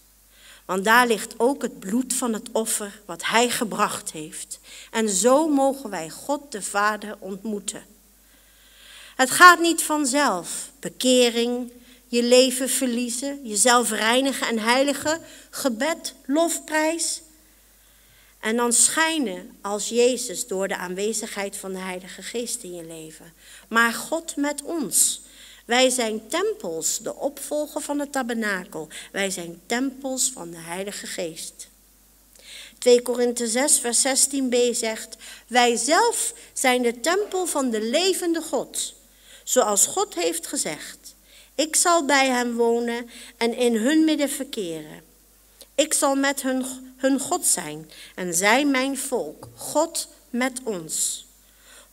Want 0.64 0.84
daar 0.84 1.06
ligt 1.06 1.34
ook 1.36 1.62
het 1.62 1.78
bloed 1.78 2.14
van 2.14 2.32
het 2.32 2.48
offer 2.52 3.00
wat 3.04 3.24
Hij 3.24 3.50
gebracht 3.50 4.12
heeft. 4.12 4.60
En 4.90 5.08
zo 5.08 5.48
mogen 5.48 5.90
wij 5.90 6.10
God 6.10 6.52
de 6.52 6.62
Vader 6.62 7.16
ontmoeten. 7.18 7.82
Het 9.16 9.30
gaat 9.30 9.60
niet 9.60 9.82
vanzelf. 9.82 10.70
Bekering, 10.80 11.72
je 12.06 12.22
leven 12.22 12.68
verliezen, 12.68 13.40
jezelf 13.42 13.90
reinigen 13.90 14.48
en 14.48 14.58
heiligen, 14.58 15.20
gebed, 15.50 16.14
lofprijs. 16.26 17.22
En 18.40 18.56
dan 18.56 18.72
schijnen 18.72 19.56
als 19.60 19.88
Jezus 19.88 20.46
door 20.46 20.68
de 20.68 20.76
aanwezigheid 20.76 21.56
van 21.56 21.72
de 21.72 21.78
Heilige 21.78 22.22
Geest 22.22 22.62
in 22.62 22.74
je 22.74 22.84
leven. 22.84 23.32
Maar 23.68 23.92
God 23.92 24.36
met 24.36 24.62
ons. 24.62 25.26
Wij 25.68 25.90
zijn 25.90 26.28
tempels, 26.28 26.98
de 26.98 27.14
opvolger 27.14 27.80
van 27.80 27.98
het 27.98 28.12
tabernakel. 28.12 28.88
Wij 29.12 29.30
zijn 29.30 29.60
tempels 29.66 30.30
van 30.32 30.50
de 30.50 30.56
Heilige 30.56 31.06
Geest. 31.06 31.68
2 32.78 33.02
Korinthe 33.02 33.46
6, 33.46 33.78
vers 33.78 34.06
16b 34.06 34.56
zegt: 34.70 35.16
Wij 35.46 35.76
zelf 35.76 36.34
zijn 36.52 36.82
de 36.82 37.00
tempel 37.00 37.46
van 37.46 37.70
de 37.70 37.80
levende 37.80 38.42
God. 38.42 38.94
Zoals 39.44 39.86
God 39.86 40.14
heeft 40.14 40.46
gezegd: 40.46 41.14
Ik 41.54 41.76
zal 41.76 42.04
bij 42.04 42.28
hem 42.28 42.56
wonen 42.56 43.10
en 43.36 43.56
in 43.56 43.76
hun 43.76 44.04
midden 44.04 44.30
verkeren. 44.30 45.02
Ik 45.74 45.94
zal 45.94 46.14
met 46.14 46.42
hun, 46.42 46.64
hun 46.96 47.20
God 47.20 47.46
zijn 47.46 47.90
en 48.14 48.34
zij 48.34 48.64
mijn 48.64 48.98
volk. 48.98 49.48
God 49.54 50.08
met 50.30 50.60
ons. 50.64 51.27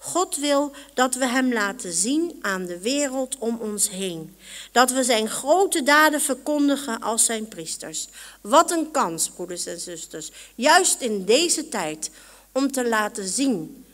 God 0.06 0.36
wil 0.36 0.72
dat 0.94 1.16
we 1.16 1.26
Hem 1.26 1.54
laten 1.54 1.94
zien 1.94 2.40
aan 2.42 2.66
de 2.66 2.80
wereld 2.80 3.38
om 3.38 3.58
ons 3.62 3.90
heen. 3.90 4.36
Dat 4.72 4.92
we 4.92 5.04
Zijn 5.04 5.30
grote 5.30 5.84
daden 5.84 6.22
verkondigen 6.22 7.00
als 7.02 7.26
Zijn 7.26 7.48
priesters. 7.48 8.08
Wat 8.42 8.72
een 8.72 8.92
kans, 8.92 9.30
broeders 9.30 9.66
en 9.66 9.80
zusters, 9.80 10.32
juist 10.56 11.02
in 11.02 11.26
deze 11.26 11.70
tijd, 11.70 12.12
om 12.52 12.72
te 12.72 12.88
laten 12.88 13.28
zien 13.28 13.86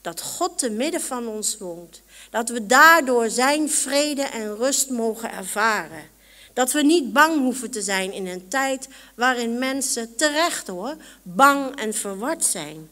dat 0.00 0.20
God 0.20 0.58
te 0.58 0.70
midden 0.70 1.00
van 1.00 1.26
ons 1.26 1.58
woont. 1.58 2.02
Dat 2.30 2.48
we 2.48 2.66
daardoor 2.66 3.30
Zijn 3.30 3.70
vrede 3.70 4.22
en 4.22 4.56
rust 4.56 4.90
mogen 4.90 5.32
ervaren. 5.32 6.08
Dat 6.52 6.72
we 6.72 6.82
niet 6.82 7.12
bang 7.12 7.40
hoeven 7.40 7.70
te 7.70 7.82
zijn 7.82 8.12
in 8.12 8.26
een 8.26 8.48
tijd 8.48 8.88
waarin 9.14 9.58
mensen 9.58 10.16
terecht 10.16 10.66
hoor, 10.66 10.96
bang 11.22 11.76
en 11.76 11.94
verward 11.94 12.44
zijn. 12.44 12.88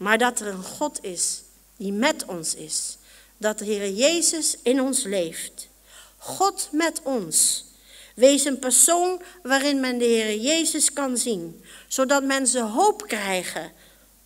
Maar 0.00 0.18
dat 0.18 0.40
er 0.40 0.46
een 0.46 0.64
God 0.64 1.04
is 1.04 1.42
die 1.76 1.92
met 1.92 2.24
ons 2.24 2.54
is. 2.54 2.96
Dat 3.36 3.58
de 3.58 3.64
Heer 3.64 3.90
Jezus 3.90 4.56
in 4.62 4.80
ons 4.80 5.02
leeft. 5.02 5.68
God 6.16 6.68
met 6.72 7.00
ons. 7.02 7.64
Wees 8.14 8.44
een 8.44 8.58
persoon 8.58 9.22
waarin 9.42 9.80
men 9.80 9.98
de 9.98 10.04
Heer 10.04 10.36
Jezus 10.36 10.92
kan 10.92 11.16
zien, 11.16 11.64
zodat 11.88 12.24
mensen 12.24 12.70
hoop 12.70 13.06
krijgen, 13.06 13.72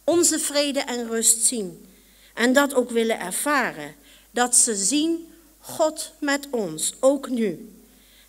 onze 0.04 0.38
vrede 0.38 0.80
en 0.80 1.08
rust 1.08 1.44
zien 1.44 1.87
en 2.34 2.52
dat 2.52 2.74
ook 2.74 2.90
willen 2.90 3.20
ervaren. 3.20 3.94
Dat 4.30 4.56
ze 4.56 4.74
zien 4.74 5.32
God 5.58 6.12
met 6.20 6.46
ons, 6.50 6.94
ook 7.00 7.28
nu. 7.28 7.74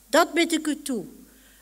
Dat 0.08 0.34
bid 0.34 0.52
ik 0.52 0.68
u 0.68 0.82
toe. 0.82 1.06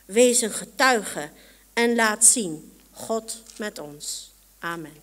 Wees 0.06 0.42
een 0.42 0.54
getuige 0.54 1.30
en 1.74 1.96
laat 1.96 2.26
zien 2.26 2.72
God 2.92 3.42
met 3.58 3.80
ons. 3.80 4.32
Amen. 4.60 5.03